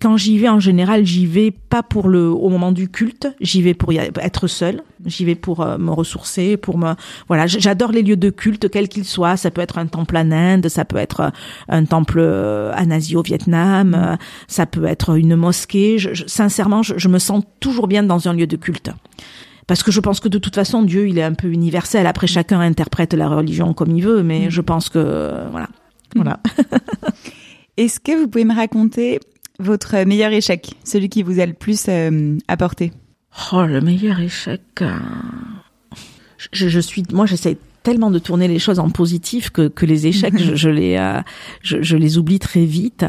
quand 0.00 0.16
j'y 0.16 0.38
vais 0.38 0.48
en 0.48 0.60
général, 0.60 1.04
j'y 1.04 1.26
vais 1.26 1.50
pas 1.50 1.82
pour 1.82 2.08
le 2.08 2.28
au 2.28 2.48
moment 2.48 2.72
du 2.72 2.88
culte, 2.88 3.28
j'y 3.40 3.62
vais 3.62 3.74
pour 3.74 3.92
y 3.92 3.98
être 3.98 4.46
seule, 4.48 4.82
j'y 5.06 5.24
vais 5.24 5.36
pour 5.36 5.64
me 5.64 5.90
ressourcer, 5.90 6.56
pour 6.56 6.78
me 6.78 6.94
voilà. 7.28 7.46
J'adore 7.46 7.92
les 7.92 8.02
lieux 8.02 8.16
de 8.16 8.30
culte, 8.30 8.68
quels 8.68 8.88
qu'ils 8.88 9.04
soient. 9.04 9.36
Ça 9.36 9.50
peut 9.50 9.60
être 9.60 9.78
un 9.78 9.86
temple 9.86 10.16
en 10.16 10.30
Inde, 10.32 10.68
ça 10.68 10.84
peut 10.84 10.96
être 10.96 11.30
un 11.68 11.84
temple 11.84 12.20
en 12.20 12.90
Asie 12.90 13.16
au 13.16 13.22
Vietnam, 13.22 13.90
mhm. 13.90 14.18
ça 14.48 14.66
peut 14.66 14.84
être 14.84 15.16
une 15.16 15.36
mosquée. 15.36 15.98
Je, 15.98 16.24
sincèrement, 16.26 16.82
je, 16.82 16.94
je 16.96 17.08
me 17.08 17.18
sens 17.18 17.44
toujours 17.60 17.86
bien 17.86 18.02
dans 18.02 18.28
un 18.28 18.32
lieu 18.32 18.46
de 18.46 18.56
culte 18.56 18.90
parce 19.68 19.84
que 19.84 19.92
je 19.92 20.00
pense 20.00 20.18
que 20.18 20.28
de 20.28 20.38
toute 20.38 20.56
façon 20.56 20.82
Dieu 20.82 21.08
il 21.08 21.18
est 21.18 21.22
un 21.22 21.34
peu 21.34 21.46
universel. 21.46 22.08
Après 22.08 22.26
chacun 22.26 22.58
interprète 22.58 23.14
la 23.14 23.28
religion 23.28 23.74
comme 23.74 23.96
il 23.96 24.02
veut, 24.02 24.24
mais 24.24 24.46
mm. 24.46 24.50
je 24.50 24.60
pense 24.60 24.88
que 24.88 25.48
voilà, 25.52 25.68
voilà. 26.16 26.40
Est-ce 27.76 28.00
que 28.00 28.20
vous 28.20 28.26
pouvez 28.26 28.44
me 28.44 28.54
raconter 28.54 29.20
votre 29.60 30.04
meilleur 30.04 30.32
échec, 30.32 30.74
celui 30.82 31.08
qui 31.08 31.22
vous 31.22 31.38
a 31.38 31.46
le 31.46 31.52
plus 31.52 31.86
euh, 31.88 32.36
apporté? 32.48 32.92
Oh, 33.52 33.62
le 33.62 33.80
meilleur 33.80 34.18
échec. 34.18 34.62
Euh, 34.80 34.98
je, 36.52 36.68
je 36.68 36.80
suis, 36.80 37.04
moi, 37.12 37.26
j'essaie 37.26 37.56
tellement 37.82 38.10
de 38.10 38.18
tourner 38.18 38.48
les 38.48 38.58
choses 38.58 38.78
en 38.78 38.90
positif 38.90 39.50
que, 39.50 39.68
que 39.68 39.86
les 39.86 40.06
échecs, 40.06 40.38
je, 40.38 40.54
je, 40.56 40.68
les, 40.68 40.96
euh, 40.96 41.20
je, 41.62 41.82
je, 41.82 41.96
les 41.96 42.18
oublie 42.18 42.38
très 42.38 42.64
vite. 42.64 43.04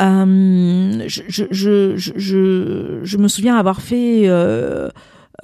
Euh, 0.00 1.04
je, 1.06 1.22
je, 1.28 1.96
je, 1.96 3.00
je, 3.02 3.16
me 3.16 3.28
souviens 3.28 3.56
avoir 3.56 3.80
fait 3.80 4.28
euh, 4.28 4.28
euh, 4.30 4.88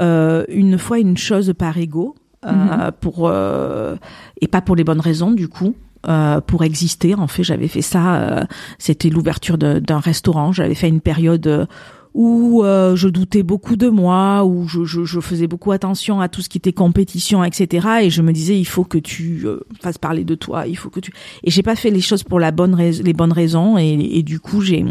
une 0.01 0.79
fois 0.79 0.99
une 0.99 1.17
chose 1.17 1.55
par 1.57 1.79
ego 1.79 2.15
euh, 2.47 2.53
mhm. 2.53 2.93
pour 3.01 3.29
euh, 3.29 3.97
et 4.41 4.49
pas 4.49 4.61
pour 4.61 4.77
les 4.77 4.85
bonnes 4.85 5.01
raisons 5.01 5.33
du 5.33 5.49
coup. 5.49 5.75
Euh, 6.07 6.43
pour 6.43 6.65
exister, 6.65 7.15
en 7.15 7.27
fait, 7.27 7.43
j'avais 7.43 7.69
fait 7.69 7.81
ça. 7.81 8.47
C'était 8.79 9.09
l'ouverture 9.09 9.57
d'un 9.57 9.99
restaurant. 9.99 10.53
J'avais 10.53 10.75
fait 10.75 10.89
une 10.89 11.01
période 11.01 11.67
où 12.13 12.63
je 12.63 13.09
doutais 13.09 13.43
beaucoup 13.43 13.77
de 13.77 13.89
moi, 13.89 14.45
où 14.45 14.69
je, 14.69 14.85
je, 14.85 15.05
je, 15.05 15.19
faisais 15.21 15.47
beaucoup 15.47 15.73
attention 15.73 16.21
à 16.21 16.29
tout 16.29 16.43
ce 16.43 16.51
qui 16.51 16.59
était 16.59 16.75
compétition, 16.75 17.43
etc. 17.43 17.89
Et 18.03 18.11
je 18.11 18.21
me 18.21 18.33
disais, 18.33 18.59
il 18.59 18.67
faut 18.67 18.85
que 18.85 18.99
tu 18.99 19.47
fasses 19.81 19.97
parler 19.97 20.25
de 20.25 20.35
toi, 20.35 20.67
il 20.67 20.77
faut 20.77 20.91
que 20.91 21.01
tu. 21.01 21.11
Et 21.43 21.51
j'ai 21.51 21.63
pas 21.63 21.75
fait 21.75 21.91
les 21.91 22.03
choses 22.03 22.23
pour 22.23 22.39
la 22.39 22.51
bonne 22.51 22.77
les 22.77 23.13
bonnes 23.15 23.33
raisons, 23.33 23.79
et, 23.79 23.95
et 23.95 24.23
du 24.23 24.41
coup 24.41 24.61
j'ai 24.61 24.85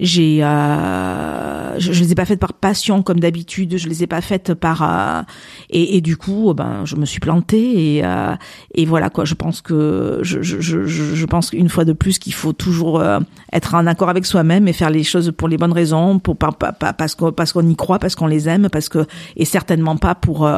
j'ai, 0.00 0.42
euh, 0.42 1.78
je, 1.78 1.92
je, 1.92 2.02
les 2.02 2.12
ai 2.12 2.14
pas 2.16 2.24
faites 2.24 2.40
par 2.40 2.52
passion 2.52 3.02
comme 3.02 3.20
d'habitude. 3.20 3.76
Je 3.76 3.88
les 3.88 4.02
ai 4.02 4.06
pas 4.08 4.20
faites 4.20 4.52
par 4.54 4.82
euh, 4.82 5.22
et, 5.70 5.96
et, 5.96 6.00
du 6.00 6.16
coup, 6.16 6.52
ben, 6.52 6.84
je 6.84 6.96
me 6.96 7.06
suis 7.06 7.20
plantée 7.20 7.96
et 7.96 8.04
euh, 8.04 8.34
et 8.74 8.86
voilà 8.86 9.08
quoi. 9.08 9.24
Je 9.24 9.34
pense 9.34 9.60
que 9.60 10.18
je 10.22 10.42
je 10.42 10.60
je, 10.60 10.84
je 10.84 11.26
pense 11.26 11.52
une 11.52 11.68
fois 11.68 11.84
de 11.84 11.92
plus 11.92 12.18
qu'il 12.18 12.34
faut 12.34 12.52
toujours 12.52 13.00
euh, 13.00 13.20
être 13.52 13.74
en 13.76 13.86
accord 13.86 14.08
avec 14.08 14.26
soi-même 14.26 14.66
et 14.66 14.72
faire 14.72 14.90
les 14.90 15.04
choses 15.04 15.32
pour 15.36 15.46
les 15.46 15.58
bonnes 15.58 15.72
raisons, 15.72 16.18
pour 16.18 16.36
pas, 16.36 16.50
pas, 16.50 16.72
parce 16.72 17.14
qu'on 17.14 17.30
parce 17.30 17.52
qu'on 17.52 17.66
y 17.68 17.76
croit, 17.76 18.00
parce 18.00 18.16
qu'on 18.16 18.26
les 18.26 18.48
aime, 18.48 18.68
parce 18.70 18.88
que 18.88 19.06
et 19.36 19.44
certainement 19.44 19.96
pas 19.96 20.16
pour 20.16 20.48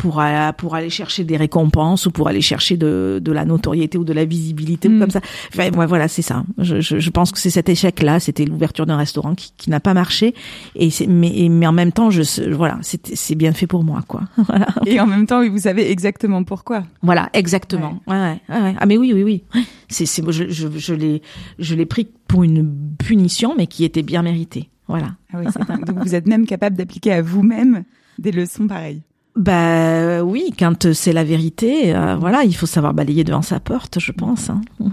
pour 0.00 0.22
pour 0.56 0.74
aller 0.76 0.88
chercher 0.88 1.24
des 1.24 1.36
récompenses 1.36 2.06
ou 2.06 2.10
pour 2.10 2.26
aller 2.26 2.40
chercher 2.40 2.78
de, 2.78 3.20
de 3.22 3.32
la 3.32 3.44
notoriété 3.44 3.98
ou 3.98 4.04
de 4.04 4.14
la 4.14 4.24
visibilité 4.24 4.88
ou 4.88 4.92
mm. 4.92 4.98
comme 4.98 5.10
ça. 5.10 5.20
Enfin, 5.52 5.70
ouais, 5.72 5.86
voilà, 5.86 6.08
c'est 6.08 6.22
ça. 6.22 6.42
Je, 6.56 6.80
je, 6.80 6.98
je, 6.98 7.10
pense 7.10 7.32
que 7.32 7.38
c'est 7.38 7.50
cet 7.50 7.68
échec-là, 7.68 8.18
c'était 8.18 8.46
l'ouverture 8.46 8.86
d'un 8.86 8.96
restaurant 8.96 9.34
qui, 9.34 9.52
qui 9.58 9.68
n'a 9.68 9.78
pas 9.78 9.92
marché. 9.92 10.34
Et 10.74 10.88
c'est, 10.88 11.06
mais, 11.06 11.48
mais 11.50 11.66
en 11.66 11.72
même 11.72 11.92
temps, 11.92 12.08
je, 12.08 12.50
voilà, 12.50 12.78
c'est, 12.80 13.14
c'est 13.14 13.34
bien 13.34 13.52
fait 13.52 13.66
pour 13.66 13.84
moi, 13.84 14.02
quoi. 14.08 14.22
Voilà. 14.48 14.68
Et 14.86 14.98
en 14.98 15.06
même 15.06 15.26
temps, 15.26 15.46
vous 15.46 15.58
savez 15.58 15.90
exactement 15.90 16.44
pourquoi. 16.44 16.82
Voilà, 17.02 17.28
exactement. 17.34 18.00
Ouais, 18.06 18.16
ouais, 18.48 18.60
ouais. 18.62 18.74
Ah 18.78 18.86
mais 18.86 18.96
oui, 18.96 19.12
oui, 19.12 19.22
oui. 19.22 19.44
C'est, 19.90 20.06
c'est, 20.06 20.22
je, 20.32 20.48
je, 20.48 20.66
je 20.74 20.94
l'ai, 20.94 21.20
je 21.58 21.74
l'ai 21.74 21.86
pris 21.86 22.08
pour 22.26 22.42
une 22.42 22.96
punition, 22.98 23.54
mais 23.54 23.66
qui 23.66 23.84
était 23.84 24.02
bien 24.02 24.22
méritée. 24.22 24.70
Voilà. 24.88 25.08
Ah 25.34 25.40
oui, 25.40 25.44
Donc 25.86 25.98
vous 25.98 26.14
êtes 26.14 26.26
même 26.26 26.46
capable 26.46 26.76
d'appliquer 26.76 27.12
à 27.12 27.20
vous-même 27.20 27.84
des 28.18 28.32
leçons 28.32 28.66
pareilles. 28.66 29.02
Bah 29.36 30.22
oui, 30.22 30.52
quand 30.58 30.92
c'est 30.92 31.12
la 31.12 31.24
vérité, 31.24 31.94
euh, 31.94 32.16
voilà, 32.16 32.44
il 32.44 32.54
faut 32.54 32.66
savoir 32.66 32.94
balayer 32.94 33.24
devant 33.24 33.42
sa 33.42 33.60
porte, 33.60 33.98
je 34.00 34.12
pense. 34.12 34.50
Hein. 34.50 34.60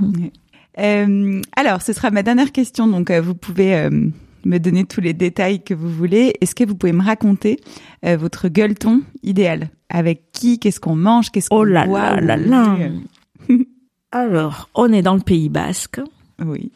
Euh, 0.79 1.41
alors, 1.55 1.81
ce 1.81 1.91
sera 1.91 2.11
ma 2.11 2.21
dernière 2.21 2.51
question, 2.51 2.85
donc 2.87 3.09
euh, 3.09 3.19
vous 3.19 3.33
pouvez 3.33 3.89
me 4.45 4.59
donner 4.59 4.85
tous 4.85 5.01
les 5.01 5.13
détails 5.13 5.63
que 5.63 5.73
vous 5.73 5.89
voulez. 5.89 6.35
Est-ce 6.39 6.53
que 6.53 6.63
vous 6.65 6.75
pouvez 6.75 6.93
me 6.93 7.03
raconter 7.03 7.59
votre 8.03 8.47
gueuleton 8.47 9.01
idéal? 9.23 9.71
Avec 9.89 10.31
qui 10.33 10.59
Qu'est-ce 10.59 10.79
qu'on 10.79 10.95
mange 10.95 11.31
Qu'est-ce 11.31 11.49
qu'on 11.49 11.61
oh 11.61 11.63
là 11.63 11.87
là 11.87 12.21
là 12.21 12.37
là 12.37 12.77
Alors, 14.11 14.69
on 14.75 14.93
est 14.93 15.01
dans 15.01 15.15
le 15.15 15.21
Pays 15.21 15.49
Basque. 15.49 15.99
Oui. 16.45 16.71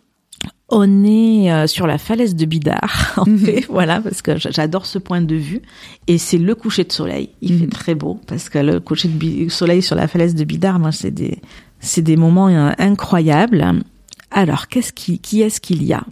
On 0.74 1.04
est 1.04 1.52
euh, 1.52 1.68
sur 1.68 1.86
la 1.86 1.98
falaise 1.98 2.34
de 2.34 2.46
Bidart, 2.46 3.14
en 3.18 3.30
mhm. 3.30 3.38
fait, 3.38 3.66
voilà, 3.70 4.00
parce 4.00 4.22
que 4.22 4.38
j'adore 4.38 4.86
ce 4.86 4.98
point 5.00 5.22
de 5.22 5.36
vue. 5.36 5.62
Et 6.08 6.18
c'est 6.18 6.38
le 6.38 6.56
coucher 6.56 6.86
de 6.86 6.94
soleil. 6.94 7.32
Il 7.42 7.60
fait 7.60 7.66
mhm. 7.66 7.72
très 7.72 7.94
beau, 7.94 8.20
parce 8.26 8.48
que 8.48 8.58
le 8.58 8.80
coucher 8.80 9.10
de 9.10 9.50
soleil 9.50 9.82
sur 9.82 9.98
la 9.98 10.08
falaise 10.08 10.34
de 10.34 10.46
Bidart, 10.46 10.80
moi, 10.80 10.94
c'est 10.94 11.12
des, 11.12 11.40
c'est 11.82 12.02
des 12.02 12.16
moments 12.16 12.48
euh, 12.48 12.72
incroyables. 12.78 13.84
Alors, 14.32 14.70
qu'est-ce 14.70 14.94
qui, 14.94 15.20
qui 15.20 15.42
est-ce 15.42 15.60
qu'il 15.60 15.84
y 15.84 15.92
a? 15.92 16.04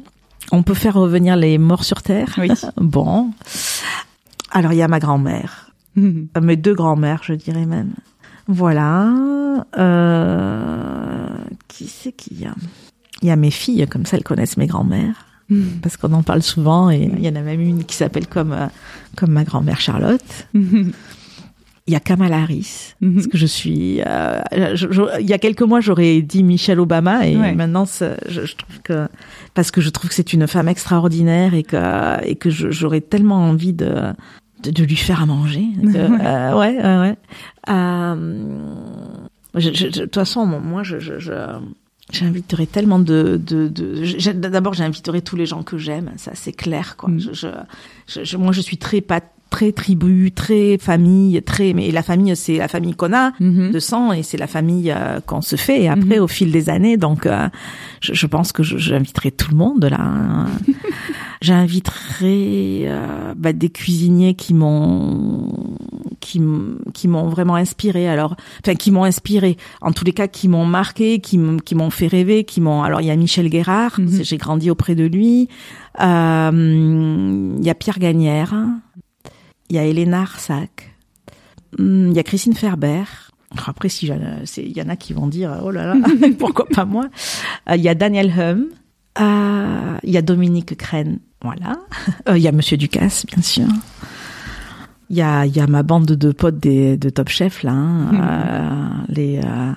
On 0.52 0.62
peut 0.62 0.74
faire 0.74 0.96
revenir 0.96 1.38
les 1.38 1.58
morts 1.58 1.86
sur 1.86 2.02
terre? 2.02 2.36
Oui. 2.38 2.50
bon. 2.76 3.32
Alors, 4.52 4.74
il 4.74 4.78
y 4.78 4.82
a 4.82 4.90
ma 4.90 5.00
grand-mère, 5.00 5.72
mhm. 5.96 6.28
mes 6.42 6.58
deux 6.58 6.76
grand-mères, 6.76 7.22
je 7.24 7.34
dirais 7.34 7.66
même. 7.66 7.94
Voilà. 8.50 9.14
Euh, 9.78 11.28
qui 11.70 11.88
c'est 11.88 12.12
qu'il 12.12 12.42
y 12.42 12.46
a? 12.46 12.56
Il 13.22 13.28
y 13.28 13.32
a 13.32 13.36
mes 13.36 13.52
filles, 13.52 13.86
comme 13.90 14.06
ça, 14.06 14.18
elles 14.18 14.24
connaissent 14.24 14.58
mes 14.58 14.68
grands-mères. 14.68 15.26
Hmm. 15.50 15.80
Parce 15.82 15.98
qu'on 15.98 16.14
en 16.14 16.22
parle 16.22 16.44
souvent 16.44 16.92
et 16.92 17.10
il 17.12 17.26
y 17.26 17.28
en 17.28 17.36
a 17.36 17.42
même 17.42 17.60
une 17.60 17.84
qui 17.84 17.96
s'appelle 17.96 18.28
comme, 18.28 18.52
euh, 18.52 18.68
comme 19.16 19.32
ma 19.32 19.44
grand-mère 19.44 19.82
Charlotte. 19.82 20.48
Hmm. 20.54 20.92
Il 21.88 21.94
y 21.94 21.96
a 21.96 22.00
Kamala 22.00 22.38
Harris, 22.38 22.94
hmm. 23.02 23.16
parce 23.16 23.26
que 23.26 23.38
je 23.40 23.48
suis. 23.48 24.00
Euh, 24.06 24.42
il 25.20 25.26
y 25.26 25.34
a 25.34 25.40
quelques 25.40 25.64
mois, 25.64 25.82
j'aurais 25.82 26.22
dit 26.22 26.44
Michelle 26.44 26.80
Obama, 26.80 27.26
et 27.26 27.36
maintenant, 27.56 27.86
je, 27.86 28.14
je, 28.28 28.56
trouve 28.56 28.80
que 28.84 29.08
parce 29.56 29.72
que 29.72 29.82
je 29.82 29.90
trouve 29.90 30.10
que 30.10 30.16
c'est 30.16 30.34
une 30.34 30.46
femme 30.46 30.68
extraordinaire 30.68 31.56
et 31.56 31.64
que 31.64 32.24
et 32.24 32.36
que 32.36 32.52
j'aurais 32.52 33.02
tellement 33.02 33.50
envie 33.50 33.74
de, 33.74 34.14
de, 34.62 34.84
lui 34.84 34.96
faire 34.96 35.24
à 35.24 35.26
manger. 35.26 35.66
euh, 35.96 36.54
ouais, 36.60 36.78
ouais, 36.78 37.00
ouais. 37.00 37.16
Euh, 37.70 38.46
de 39.56 39.90
toute 39.90 40.14
façon, 40.14 40.46
moi, 40.46 40.84
je, 40.84 41.00
je, 41.00 41.18
je 41.18 41.32
J'inviterai 42.12 42.68
tellement 42.68 43.00
de, 43.00 43.40
de, 43.44 43.68
de 43.68 44.32
d'abord 44.34 44.74
j'inviterai 44.74 45.22
tous 45.22 45.36
les 45.36 45.46
gens 45.46 45.64
que 45.64 45.78
j'aime, 45.78 46.12
ça 46.18 46.32
c'est 46.34 46.52
clair 46.52 46.98
quoi. 46.98 47.10
Mm. 47.10 47.20
Je, 47.34 48.24
je, 48.24 48.38
moi 48.38 48.52
je 48.52 48.62
suis 48.62 48.78
très 48.78 49.02
pas 49.02 49.22
très 49.50 49.72
tribu, 49.72 50.32
très 50.32 50.78
famille, 50.78 51.42
très 51.44 51.74
mais 51.74 51.92
la 51.92 52.04
famille 52.04 52.36
c'est 52.36 52.58
la 52.58 52.68
famille 52.68 52.96
qu'on 52.96 53.14
a 53.14 53.32
mm-hmm. 53.40 53.72
de 53.72 53.80
sang 53.80 54.12
et 54.12 54.24
c'est 54.24 54.38
la 54.38 54.48
famille 54.48 54.92
euh, 54.92 55.20
qu'on 55.22 55.42
se 55.42 55.56
fait 55.56 55.84
et 55.84 55.90
après 55.90 56.18
mm-hmm. 56.18 56.20
au 56.20 56.28
fil 56.28 56.52
des 56.52 56.70
années 56.70 56.98
donc 56.98 57.26
euh, 57.26 57.48
je, 58.02 58.14
je, 58.14 58.28
pense 58.28 58.52
que 58.52 58.64
j'inviterai 58.64 59.32
tout 59.32 59.52
le 59.52 59.58
monde 59.58 59.86
là. 59.86 60.46
J'inviterai 61.42 62.84
euh, 62.86 63.34
bah, 63.36 63.54
des 63.54 63.70
cuisiniers 63.70 64.34
qui 64.34 64.54
m'ont 64.54 65.48
qui 66.20 66.42
qui 66.94 67.08
m'ont 67.08 67.30
vraiment 67.30 67.56
inspiré. 67.56 68.10
Alors, 68.10 68.36
enfin 68.62 68.76
qui 68.76 68.92
m'ont 68.92 69.06
inspiré. 69.06 69.56
En 69.80 69.94
tous 69.94 70.04
les 70.04 70.12
cas, 70.12 70.28
qui 70.28 70.50
m'ont 70.50 70.66
marqué, 70.66 71.20
qui 71.20 71.40
qui 71.64 71.76
m'ont 71.76 71.90
fait 71.92 72.08
rêver, 72.08 72.44
qui 72.44 72.60
m'ont. 72.60 72.84
Alors 72.84 73.00
il 73.00 73.08
y 73.08 73.12
a 73.12 73.16
Michel 73.16 73.50
Guérard, 73.50 74.00
mhm. 74.00 74.22
j'ai 74.22 74.38
grandi 74.38 74.70
auprès 74.70 74.96
de 74.96 75.06
lui. 75.06 75.48
Euh, 76.02 77.56
il 77.58 77.66
y 77.66 77.70
a 77.70 77.76
Pierre 77.76 78.00
Gagnère, 78.00 78.54
il 79.70 79.78
y 79.78 79.80
a 79.80 79.86
Elena 79.86 80.22
Arsac, 80.22 80.94
il 81.78 82.12
y 82.12 82.20
a 82.20 82.24
Christine 82.24 82.54
Ferber. 82.54 83.04
Après, 83.66 83.90
si 83.90 84.06
il 84.08 84.78
y 84.78 84.82
en 84.82 84.90
a 84.90 84.96
qui 84.96 85.14
vont 85.14 85.26
dire 85.26 85.62
oh 85.64 85.72
là 85.72 85.96
là, 85.96 85.96
pourquoi 86.38 86.66
pas 86.66 86.86
moi? 86.86 87.08
Il 87.74 87.82
y 87.82 87.90
a 87.90 87.96
Daniel 87.96 88.32
Hum, 88.38 88.68
il 89.20 90.10
y 90.10 90.18
a 90.18 90.22
Dominique 90.22 90.78
Crène, 90.78 91.20
voilà. 91.42 91.78
Il 92.28 92.38
y 92.38 92.48
a 92.48 92.52
Monsieur 92.52 92.78
Ducasse, 92.78 93.26
bien 93.26 93.42
sûr. 93.42 93.68
Il 95.10 95.18
y 95.18 95.22
a, 95.22 95.46
y 95.46 95.60
a 95.60 95.66
ma 95.66 95.82
bande 95.82 96.06
de 96.06 96.32
potes 96.32 96.60
des, 96.60 96.96
de 96.96 97.10
Top 97.10 97.30
Chef 97.30 97.64
là, 97.64 97.72
hein, 97.72 98.12
euh, 98.14 99.04
les 99.10 99.40
euh, 99.44 99.72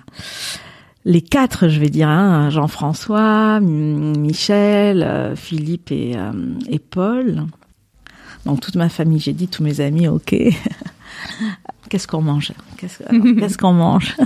les 1.05 1.23
quatre, 1.23 1.69
je 1.69 1.81
vais 1.81 1.89
dire, 1.89 2.09
hein, 2.09 2.49
Jean-François, 2.51 3.59
Michel, 3.61 5.03
euh, 5.03 5.35
Philippe 5.35 5.91
et, 5.91 6.15
et 6.69 6.79
Paul. 6.79 7.47
Donc 8.47 8.61
toute 8.61 8.77
ma 8.77 8.89
famille, 8.89 9.19
j'ai 9.19 9.33
dit 9.33 9.49
tous 9.49 9.65
mes 9.65 9.81
amis, 9.81 10.07
ok. 10.07 10.33
Qu'est-ce 11.89 12.07
qu'on 12.07 12.23
mange? 12.23 12.53
Qu'est-ce 12.77 13.59
qu'on 13.59 13.73
mange? 13.73 14.17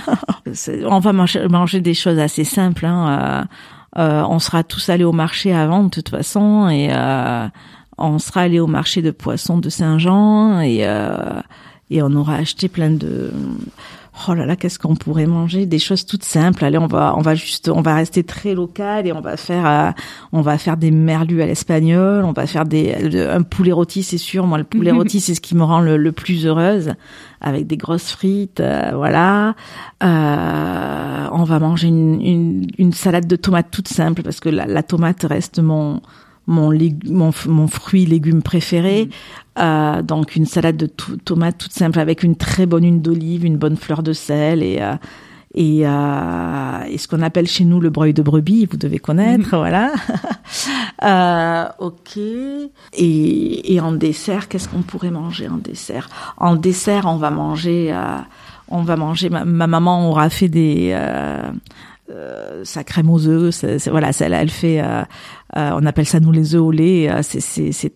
On 0.85 0.99
va 0.99 1.13
manger, 1.13 1.49
manger, 1.49 1.81
des 1.81 1.95
choses 1.95 2.19
assez 2.19 2.45
simples. 2.45 2.85
Hein. 2.85 3.47
On 3.97 4.39
sera 4.39 4.63
tous 4.63 4.89
allés 4.89 5.05
au 5.05 5.13
marché 5.13 5.55
avant 5.55 5.85
de 5.85 5.89
toute 5.89 6.11
façon 6.11 6.69
et 6.69 6.91
on 7.99 8.19
sera 8.19 8.43
allé 8.43 8.61
au 8.61 8.67
marché 8.67 9.03
de 9.03 9.11
poissons 9.11 9.59
de 9.59 9.69
Saint-Jean 9.69 10.61
et 10.61 10.87
euh, 10.87 11.41
et 11.91 12.03
on 12.03 12.13
aura 12.13 12.35
acheté 12.35 12.69
plein 12.69 12.91
de 12.91 13.31
oh 14.29 14.35
là 14.35 14.47
là 14.47 14.57
qu'est-ce 14.57 14.79
qu'on 14.79 14.97
pourrait 14.97 15.27
manger? 15.27 15.67
Des 15.67 15.79
choses 15.79 16.05
toutes 16.07 16.25
simples. 16.25 16.65
Allez 16.65 16.79
on 16.79 16.87
va 16.87 17.15
on 17.17 17.21
va 17.21 17.35
juste 17.35 17.69
on 17.69 17.83
va 17.83 17.95
rester 17.95 18.25
très 18.25 18.55
local 18.55 19.07
et 19.07 19.13
on 19.13 19.21
va 19.21 19.37
faire 19.37 19.67
euh, 19.67 19.91
on 20.33 20.41
va 20.41 20.59
faire 20.59 20.77
des 20.77 20.91
merlus 20.91 21.43
à 21.43 21.47
l'espagnol 21.47 22.25
on 22.25 22.33
va 22.33 22.47
faire 22.47 22.65
des 22.65 22.95
un 23.29 23.43
poulet 23.43 23.73
rôti 23.73 24.03
c'est 24.03 24.19
sûr. 24.19 24.47
Moi 24.47 24.59
le 24.59 24.65
poulet 24.65 24.91
rôti 24.93 25.21
c'est 25.21 25.35
ce 25.35 25.41
qui 25.41 25.55
me 25.55 25.63
rend 25.63 25.81
le, 25.81 26.13
plus 26.13 26.47
heureuse. 26.47 26.95
Avec 27.41 27.67
des 27.67 27.77
grosses 27.77 28.11
frites 28.11 28.61
euh, 28.61 28.93
voilà. 28.95 29.55
On 30.01 31.45
va 31.45 31.59
manger 31.59 31.89
une, 31.89 32.21
une, 32.23 32.67
une 32.79 32.93
salade 32.93 33.27
de 33.27 33.37
tomates 33.37 33.71
toute 33.71 33.89
simple 33.89 34.23
parce 34.23 34.41
que 34.41 34.49
la, 34.49 34.67
la 34.67 34.83
tomate 34.83 35.25
reste 35.29 35.59
mon 35.61 36.01
mon, 36.47 36.71
mon, 37.07 37.31
mon, 37.47 37.67
fruit 37.67 38.07
légume 38.07 38.43
préféré. 38.43 39.07
Mm. 39.07 39.11
Euh, 39.59 40.03
donc 40.03 40.37
une 40.37 40.47
salade 40.47 40.77
de 40.77 40.87
tomates 40.87 41.59
toute 41.59 41.73
simple 41.73 41.99
avec 41.99 42.23
une 42.23 42.37
très 42.37 42.67
bonne 42.67 42.85
huile 42.85 43.03
d'olive, 43.03 43.45
une 43.45 43.57
bonne 43.57 43.77
fleur 43.77 44.03
de 44.03 44.13
sel 44.13 44.63
et 44.63 44.79
euh, 44.81 44.97
et, 45.57 45.87
euh, 45.87 46.85
et, 46.87 46.99
ce 46.99 47.09
qu'on 47.09 47.23
appelle 47.23 47.47
chez 47.47 47.65
nous 47.65 47.81
le 47.81 47.89
breuil 47.89 48.13
de 48.13 48.21
brebis, 48.21 48.67
vous 48.67 48.77
devez 48.77 48.99
connaître, 48.99 49.57
mm. 49.57 49.59
voilà. 49.59 49.93
euh, 51.03 51.69
ok. 51.79 52.19
Et, 52.19 53.75
et 53.75 53.81
en 53.81 53.93
dessert, 53.93 54.49
qu'est-ce 54.49 54.69
qu'on 54.69 54.83
pourrait 54.83 55.11
manger 55.11 55.49
en 55.49 55.57
dessert? 55.57 56.11
En 56.37 56.57
dessert, 56.57 57.07
on 57.07 57.17
va 57.17 57.31
manger, 57.31 57.91
euh, 57.91 58.19
on 58.69 58.83
va 58.83 58.97
manger. 58.97 59.31
Ma, 59.31 59.47
ma, 59.47 59.67
maman 59.67 60.11
aura 60.11 60.29
fait 60.29 60.49
des 60.49 60.95
euh, 62.11 62.37
euh, 62.57 62.65
sa 62.65 62.85
crème 62.85 63.11
aux 63.11 63.27
œufs, 63.27 63.55
c'est, 63.55 63.89
voilà, 63.89 64.11
elle, 64.21 64.33
elle 64.33 64.51
fait, 64.51 64.81
euh, 64.81 65.03
euh, 65.57 65.71
on 65.75 65.87
appelle 65.87 66.07
ça 66.07 66.21
nous 66.21 66.33
les 66.33 66.55
œufs 66.55 66.63
au 66.63 66.71
lait. 66.71 67.11
c'est, 67.23 67.41
c'est, 67.41 67.73
c'est 67.73 67.93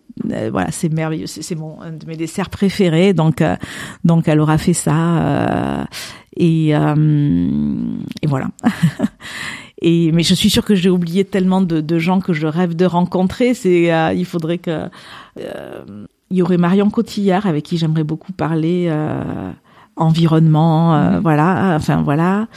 voilà, 0.51 0.71
c'est 0.71 0.89
merveilleux. 0.89 1.27
C'est, 1.27 1.55
mon 1.55 1.81
un 1.81 1.91
de 1.91 2.05
mes 2.05 2.15
desserts 2.15 2.49
préférés. 2.49 3.13
Donc, 3.13 3.43
donc 4.03 4.27
elle 4.27 4.39
aura 4.39 4.57
fait 4.57 4.73
ça 4.73 5.87
et 6.37 6.69
et 6.69 8.27
voilà. 8.27 8.49
et 9.81 10.11
mais 10.11 10.23
je 10.23 10.33
suis 10.35 10.49
sûre 10.49 10.65
que 10.65 10.75
j'ai 10.75 10.89
oublié 10.89 11.25
tellement 11.25 11.61
de, 11.61 11.81
de, 11.81 11.99
gens 11.99 12.19
que 12.19 12.33
je 12.33 12.47
rêve 12.47 12.75
de 12.75 12.85
rencontrer. 12.85 13.53
C'est, 13.53 13.89
il 14.15 14.25
faudrait 14.25 14.59
que 14.59 14.89
il 15.37 16.37
y 16.37 16.41
aurait 16.41 16.57
Marion 16.57 16.89
Cotillard 16.89 17.47
avec 17.47 17.65
qui 17.65 17.77
j'aimerais 17.77 18.03
beaucoup 18.03 18.31
parler 18.31 18.93
environnement, 19.95 20.93
mmh. 20.93 21.19
voilà, 21.19 21.75
enfin 21.75 22.01
voilà. 22.01 22.47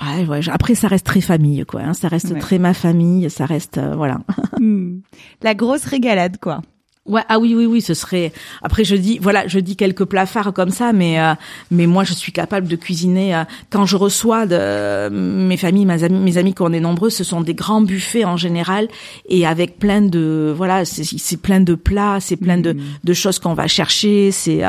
Ouais, 0.00 0.26
ouais, 0.26 0.48
après, 0.48 0.74
ça 0.74 0.88
reste 0.88 1.06
très 1.06 1.20
famille, 1.20 1.64
quoi. 1.66 1.82
Hein, 1.82 1.94
ça 1.94 2.08
reste 2.08 2.38
très 2.38 2.58
ma 2.58 2.74
famille, 2.74 3.28
ça 3.30 3.46
reste, 3.46 3.78
euh, 3.78 3.94
voilà. 3.94 4.18
Hmm. 4.58 5.02
La 5.42 5.54
grosse 5.54 5.84
régalade, 5.84 6.38
quoi. 6.40 6.62
Ouais, 7.06 7.22
ah 7.28 7.38
oui, 7.38 7.54
oui, 7.54 7.64
oui, 7.64 7.80
ce 7.80 7.94
serait. 7.94 8.32
Après, 8.60 8.82
je 8.82 8.96
dis, 8.96 9.18
voilà, 9.18 9.46
je 9.46 9.60
dis 9.60 9.76
quelques 9.76 10.04
plats 10.04 10.26
phares 10.26 10.52
comme 10.52 10.70
ça, 10.70 10.92
mais 10.92 11.20
euh, 11.20 11.34
mais 11.70 11.86
moi, 11.86 12.02
je 12.02 12.12
suis 12.12 12.32
capable 12.32 12.66
de 12.66 12.74
cuisiner. 12.74 13.36
Euh, 13.36 13.44
quand 13.70 13.86
je 13.86 13.96
reçois 13.96 14.46
de 14.46 15.08
mes 15.10 15.56
familles, 15.56 15.86
mes 15.86 16.02
amis, 16.02 16.18
mes 16.18 16.38
amis, 16.38 16.54
qu'on 16.54 16.72
est 16.72 16.80
nombreux, 16.80 17.08
ce 17.08 17.22
sont 17.22 17.40
des 17.40 17.54
grands 17.54 17.80
buffets 17.80 18.24
en 18.24 18.36
général 18.36 18.88
et 19.28 19.46
avec 19.46 19.78
plein 19.78 20.02
de, 20.02 20.52
voilà, 20.56 20.84
c'est 20.84 21.40
plein 21.40 21.60
de 21.60 21.76
plats, 21.76 22.18
c'est 22.20 22.36
plein 22.36 22.58
de 22.58 22.72
hmm. 22.72 22.80
de 23.04 23.12
choses 23.12 23.38
qu'on 23.38 23.54
va 23.54 23.68
chercher. 23.68 24.32
C'est, 24.32 24.62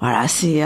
voilà, 0.00 0.26
c'est 0.26 0.62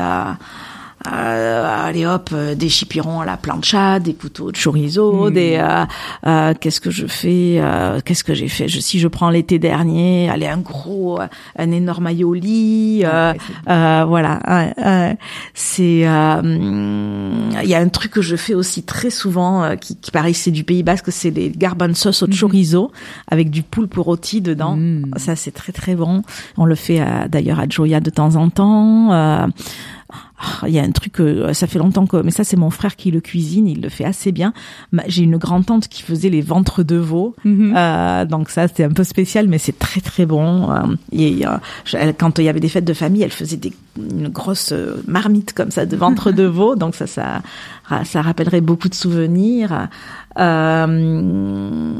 euh, 1.12 1.86
allez 1.86 2.06
hop, 2.06 2.30
euh, 2.32 2.54
des 2.54 2.68
chipirons 2.68 3.20
à 3.20 3.24
la 3.24 3.36
plancha, 3.36 4.00
des 4.00 4.14
couteaux 4.14 4.50
de 4.50 4.56
chorizo, 4.56 5.28
hmm. 5.28 5.32
des 5.32 5.56
euh, 5.60 5.84
euh, 6.26 6.54
qu'est-ce 6.58 6.80
que 6.80 6.90
je 6.90 7.06
fais, 7.06 7.60
qu'est-ce 8.04 8.24
que 8.24 8.34
j'ai 8.34 8.48
fait? 8.48 8.68
Je, 8.68 8.80
si 8.80 8.98
je 8.98 9.08
prends 9.08 9.30
l'été 9.30 9.58
dernier, 9.58 10.28
allez 10.30 10.46
un 10.46 10.58
gros, 10.58 11.18
un 11.58 11.70
énorme 11.70 12.08
aioli, 12.08 13.04
voilà. 13.66 14.40
c'est, 15.54 16.00
il 16.00 17.68
y 17.68 17.74
a 17.74 17.78
un 17.78 17.88
truc 17.88 18.12
que 18.12 18.22
je 18.22 18.36
fais 18.36 18.54
aussi 18.54 18.82
très 18.82 19.10
souvent, 19.10 19.76
qui, 19.80 19.96
qui 19.96 20.10
paraît 20.10 20.32
c'est 20.32 20.50
du 20.50 20.64
Pays 20.64 20.82
Basque, 20.82 21.10
c'est 21.10 21.30
des 21.30 21.50
garbanzos 21.50 22.22
au 22.22 22.26
hmm. 22.26 22.34
chorizo 22.34 22.92
avec 23.28 23.50
du 23.50 23.62
poulpe 23.62 23.96
rôti 23.96 24.40
dedans. 24.40 24.76
Hmm. 24.76 25.10
Ça 25.16 25.36
c'est 25.36 25.52
très 25.52 25.72
très 25.72 25.94
bon. 25.94 26.22
On 26.56 26.64
le 26.64 26.74
fait 26.74 27.00
d'ailleurs 27.28 27.60
à 27.60 27.68
Joya 27.68 28.00
de 28.00 28.10
temps 28.10 28.36
en 28.36 28.50
temps. 28.50 29.46
Ah, 30.12 30.68
il 30.68 30.74
y 30.74 30.78
a 30.78 30.82
un 30.82 30.90
truc 30.92 31.20
euh, 31.20 31.52
ça 31.52 31.66
fait 31.66 31.78
longtemps 31.78 32.06
que 32.06 32.18
mais 32.18 32.30
ça 32.30 32.44
c'est 32.44 32.56
mon 32.56 32.70
frère 32.70 32.94
qui 32.96 33.10
le 33.10 33.20
cuisine 33.20 33.66
il 33.66 33.80
le 33.80 33.88
fait 33.88 34.04
assez 34.04 34.32
bien. 34.32 34.52
J'ai 35.06 35.24
une 35.24 35.36
grande 35.36 35.66
tante 35.66 35.88
qui 35.88 36.02
faisait 36.02 36.28
les 36.28 36.42
ventres 36.42 36.82
de 36.82 36.96
veau. 36.96 37.34
Mhm. 37.44 37.74
euh, 37.76 38.24
donc 38.24 38.50
ça 38.50 38.68
c'était 38.68 38.84
un 38.84 38.90
peu 38.90 39.04
spécial 39.04 39.48
mais 39.48 39.58
c'est 39.58 39.78
très 39.78 40.00
très 40.00 40.26
bon. 40.26 40.70
Euh, 40.70 40.96
et 41.12 41.42
quand 42.18 42.38
il 42.38 42.44
y 42.44 42.48
avait 42.48 42.60
des 42.60 42.68
fêtes 42.68 42.84
de 42.84 42.94
famille 42.94 43.22
elle 43.22 43.32
faisait 43.32 43.56
des 43.56 43.72
une 43.98 44.28
grosse 44.28 44.74
marmite 45.06 45.54
comme 45.54 45.70
ça 45.70 45.86
de 45.86 45.96
ventre 45.96 46.30
de 46.30 46.44
veau. 46.44 46.76
Donc 46.76 46.94
ça 46.94 47.06
ça 47.06 47.42
ça 48.04 48.22
rappellerait 48.22 48.60
beaucoup 48.60 48.88
de 48.88 48.94
souvenirs. 48.94 49.88
Euh, 50.38 51.92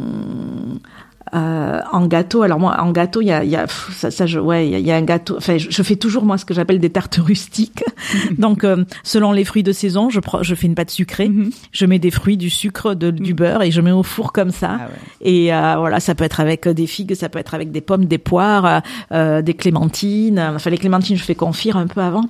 euh, 1.36 1.80
en 1.92 2.06
gâteau, 2.06 2.42
alors 2.42 2.58
moi 2.58 2.76
en 2.80 2.92
gâteau, 2.92 3.20
il 3.20 3.26
y 3.26 3.32
a, 3.32 3.44
y 3.44 3.56
a 3.56 3.66
ça, 3.66 4.10
ça, 4.10 4.26
je, 4.26 4.38
ouais, 4.38 4.68
il 4.68 4.86
y, 4.86 4.90
a 4.90 4.96
un 4.96 5.02
gâteau. 5.02 5.36
Enfin, 5.36 5.58
je, 5.58 5.82
fais 5.82 5.96
toujours 5.96 6.24
moi 6.24 6.38
ce 6.38 6.44
que 6.44 6.54
j'appelle 6.54 6.78
des 6.78 6.88
tartes 6.88 7.16
rustiques. 7.16 7.84
Donc, 8.38 8.64
euh, 8.64 8.84
selon 9.02 9.32
les 9.32 9.44
fruits 9.44 9.62
de 9.62 9.72
saison, 9.72 10.08
je 10.08 10.20
prends, 10.20 10.42
je 10.42 10.54
fais 10.54 10.66
une 10.66 10.74
pâte 10.74 10.90
sucrée, 10.90 11.28
mhm. 11.28 11.50
je 11.72 11.84
mets 11.84 11.98
des 11.98 12.10
fruits, 12.10 12.38
du 12.38 12.48
sucre, 12.48 12.94
de, 12.94 13.10
du 13.10 13.32
mhm. 13.32 13.36
beurre 13.36 13.62
et 13.62 13.70
je 13.70 13.80
mets 13.80 13.92
au 13.92 14.02
four 14.02 14.32
comme 14.32 14.50
ça. 14.50 14.78
Ah 14.80 14.88
et 15.20 15.52
euh, 15.52 15.74
voilà, 15.78 16.00
ça 16.00 16.14
peut 16.14 16.24
être 16.24 16.40
avec 16.40 16.66
des 16.68 16.86
figues, 16.86 17.14
ça 17.14 17.28
peut 17.28 17.38
être 17.38 17.54
avec 17.54 17.70
des 17.70 17.80
pommes, 17.82 18.06
des 18.06 18.18
poires, 18.18 18.82
euh, 19.12 19.42
des 19.42 19.54
clémentines. 19.54 20.38
Enfin, 20.38 20.70
les 20.70 20.78
clémentines, 20.78 21.16
je 21.16 21.24
fais 21.24 21.34
confire 21.34 21.76
un 21.76 21.86
peu 21.86 22.00
avant. 22.00 22.24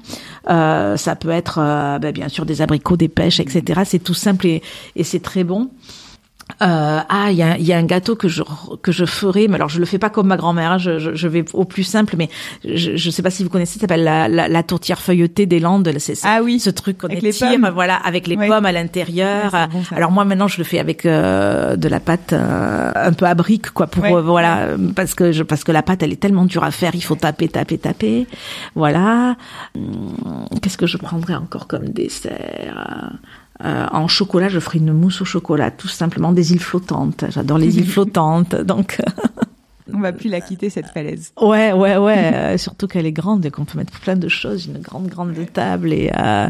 ça 0.49 1.17
peut 1.17 1.31
être, 1.31 1.59
ben, 2.01 2.13
bien 2.13 2.29
sûr, 2.29 2.45
des 2.45 2.61
abricots, 2.61 2.97
des 2.97 3.09
pêches, 3.09 3.41
etc. 3.41 3.83
C'est 3.85 4.03
tout 4.03 4.15
simple 4.15 4.47
et, 4.47 4.63
et 4.97 5.05
c'est 5.05 5.21
très 5.21 5.45
bon. 5.45 5.71
Euh, 6.63 7.01
ah, 7.09 7.27
il 7.31 7.37
y 7.37 7.43
a, 7.43 7.59
y 7.59 7.73
a, 7.73 7.77
un 7.77 7.85
gâteau 7.85 8.17
que 8.17 8.29
je 8.29 8.43
que 8.81 8.91
je 8.91 9.05
ferai, 9.05 9.47
mais 9.47 9.57
alors 9.57 9.69
je 9.69 9.79
le 9.79 9.85
fais 9.85 9.99
pas 9.99 10.11
comme 10.11 10.29
ma 10.29 10.37
grand-mère. 10.37 10.73
Hein, 10.73 10.79
je, 10.79 10.99
je, 10.99 11.15
je, 11.15 11.29
vais 11.29 11.45
au 11.53 11.65
plus 11.65 11.83
simple, 11.83 12.15
mais 12.17 12.31
je 12.65 12.97
je 12.97 13.11
sais 13.11 13.23
pas 13.23 13.31
si 13.31 13.43
vous 13.43 13.51
connaissez, 13.51 13.75
ça 13.75 13.81
s'appelle 13.81 14.05
la, 14.05 14.29
la, 14.29 14.49
la, 14.49 14.63
tourtière 14.63 15.01
feuilletée 15.01 15.45
des 15.45 15.61
Landes. 15.61 15.93
C'est 15.99 16.15
ah 16.23 16.41
oui, 16.43 16.59
ce 16.59 16.71
truc 16.71 16.99
qu'on 16.99 17.09
les 17.09 17.33
pommes. 17.33 17.71
voilà, 17.75 17.97
avec 17.97 18.27
les 18.27 18.37
pommes 18.37 18.65
à 18.65 18.73
l'intérieur. 18.73 19.55
alors 19.91 20.13
moi 20.13 20.25
maintenant 20.25 20.49
je 20.49 20.59
le 20.59 20.65
fais 20.65 20.79
avec 20.79 21.05
euh, 21.05 21.77
de 21.77 21.89
la 21.89 22.01
pâte 22.01 22.33
euh, 22.33 22.93
un 22.95 23.13
peu 23.13 23.27
à 23.27 23.35
brique, 23.35 23.71
quoi, 23.71 23.87
pour 23.89 24.05
euh, 24.05 24.23
voilà, 24.23 24.69
parce 24.95 25.15
que 25.15 25.33
je, 25.33 25.43
parce 25.43 25.63
que 25.63 25.73
la 25.73 25.83
pâte 25.83 26.03
elle 26.05 26.13
est 26.13 26.21
tellement 26.21 26.47
dure 26.47 26.65
à 26.65 26.71
faire, 26.71 26.95
il 26.95 27.03
faut 27.03 27.17
taper, 27.17 27.49
taper, 27.49 27.77
taper. 27.77 28.27
Voilà. 28.77 29.37
Hum, 29.75 30.47
qu'est-ce 30.63 30.79
que 30.79 30.87
je 30.87 30.97
prendrais 30.97 31.35
encore 31.35 31.67
comme 31.67 31.89
dessert? 31.91 33.13
Euh, 33.65 33.87
en 33.91 34.09
chocolat, 34.09 34.49
je 34.49 34.59
ferai 34.59 34.79
une 34.79 34.93
mousse 34.93 35.23
au 35.23 35.25
chocolat, 35.25 35.71
tout 35.71 35.89
simplement 35.89 36.33
des 36.33 36.53
îles 36.53 36.61
flottantes. 36.61 37.25
J'adore 37.31 37.59
les 37.59 37.79
îles 37.79 37.87
flottantes, 37.91 38.55
donc. 38.55 39.01
On 39.93 40.01
va 40.01 40.13
plus 40.13 40.29
la 40.29 40.41
quitter 40.41 40.69
cette 40.69 40.89
falaise. 40.89 41.33
Ouais, 41.41 41.73
ouais, 41.73 41.97
ouais. 41.97 42.35
Euh, 42.35 42.59
surtout 42.59 42.89
qu'elle 42.89 43.07
est 43.07 43.13
grande 43.13 43.47
et 43.47 43.51
qu'on 43.51 43.65
peut 43.65 43.79
mettre 43.79 43.99
plein 44.01 44.17
de 44.17 44.29
choses. 44.29 44.67
Une 44.67 44.79
grande, 44.79 45.09
grande 45.09 45.35
table 45.53 45.93
et. 45.93 46.11
Euh, 46.19 46.49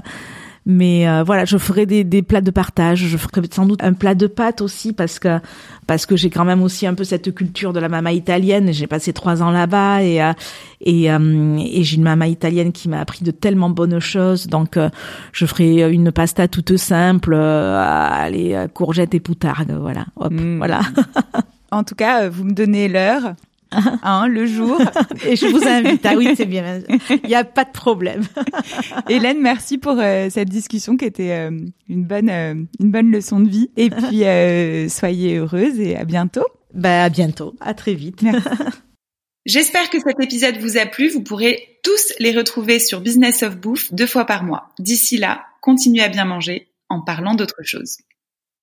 mais 0.69 1.09
euh, 1.09 1.23
voilà, 1.23 1.45
je 1.45 1.57
ferai 1.59 1.87
des, 1.87 2.03
des, 2.03 2.23
plats 2.23 2.41
de 2.41 2.51
partage. 2.51 3.07
Je 3.07 3.17
ferai 3.17 3.41
sans 3.53 3.67
doute 3.67 3.85
un 3.85 3.93
plat 3.93 4.17
de 4.17 4.27
pâtes 4.27 4.61
aussi 4.61 4.93
parce 4.93 5.21
que 5.21 5.39
parce 5.87 6.07
que 6.07 6.17
j'ai 6.17 6.29
quand 6.29 6.45
même 6.45 6.61
aussi 6.61 6.89
un 6.89 6.95
peu 6.95 7.05
cette 7.05 7.33
culture 7.33 7.73
de 7.73 7.79
la 7.79 7.89
mama 7.89 8.13
italienne. 8.13 8.73
J'ai 8.73 8.89
passé 8.89 9.13
trois 9.13 9.45
ans 9.45 9.53
là-bas 9.53 10.03
et 10.03 10.21
euh, 10.21 10.33
et, 10.81 11.11
euh, 11.13 11.57
et 11.59 11.85
j'ai 11.85 11.97
une 11.97 12.03
mama 12.03 12.27
italienne 12.27 12.73
qui 12.73 12.89
m'a 12.89 13.01
appris 13.01 13.25
de 13.25 13.31
tellement 13.31 13.71
bonnes 13.71 14.01
choses. 14.01 14.49
Donc 14.49 14.77
je 15.33 15.47
ferai 15.47 15.89
une 15.93 16.11
pasta 16.11 16.49
toute 16.49 16.77
simple, 16.77 17.35
allez 17.35 18.67
courgettes 18.75 19.15
et 19.15 19.21
poutargue. 19.21 19.71
Voilà, 19.71 20.07
hop, 20.17 20.33
mmh. 20.33 20.57
voilà. 20.59 20.81
en 21.71 21.85
tout 21.85 21.95
cas, 21.95 22.29
vous 22.29 22.43
me 22.43 22.53
donnez 22.53 22.89
l'heure. 22.89 23.35
hein, 24.03 24.29
le 24.29 24.47
jour. 24.47 24.81
Et 25.27 25.37
je 25.37 25.47
vous 25.47 25.67
invite. 25.67 26.05
Ah 26.05 26.15
oui, 26.17 26.35
c'est 26.37 26.47
bien. 26.47 26.81
Il 27.11 27.29
n'y 27.29 27.35
a 27.35 27.45
pas 27.45 27.65
de 27.65 27.73
problème. 27.73 28.23
Hélène, 29.09 29.41
merci 29.41 29.79
pour 29.79 29.97
euh, 29.99 30.29
cette 30.31 30.49
discussion 30.49 30.97
qui 30.97 31.05
était 31.05 31.33
euh, 31.33 31.51
une 31.89 32.05
bonne 32.05 32.31
euh, 32.31 32.55
une 32.81 32.91
bonne 32.91 33.11
leçon 33.11 33.41
de 33.41 33.49
vie. 33.49 33.71
Et 33.77 33.91
puis 33.91 34.25
soyez 34.91 35.37
heureuse 35.37 35.81
et 35.81 35.97
à 35.97 36.05
bientôt. 36.05 36.47
Bah 36.75 37.05
à 37.05 37.09
bientôt. 37.09 37.55
À 37.61 37.75
très 37.75 37.95
vite. 37.95 38.23
J'espère 39.47 39.91
que 39.91 39.99
cet 39.99 40.21
épisode 40.21 40.57
vous 40.57 40.77
a 40.77 40.87
plu. 40.87 41.09
Vous 41.09 41.23
pourrez 41.23 41.79
tous 41.85 42.13
les 42.19 42.33
retrouver 42.33 42.81
sur 42.81 43.01
Business 43.01 43.45
of 43.45 43.57
Bouffe 43.57 43.93
deux 43.95 44.07
fois 44.07 44.25
par 44.25 44.43
mois. 44.43 44.71
D'ici 44.81 45.19
là, 45.19 45.45
continuez 45.61 46.03
à 46.03 46.09
bien 46.09 46.25
manger 46.25 46.69
en 46.89 47.01
parlant 47.01 47.35
d'autre 47.35 47.63
chose. 47.63 47.99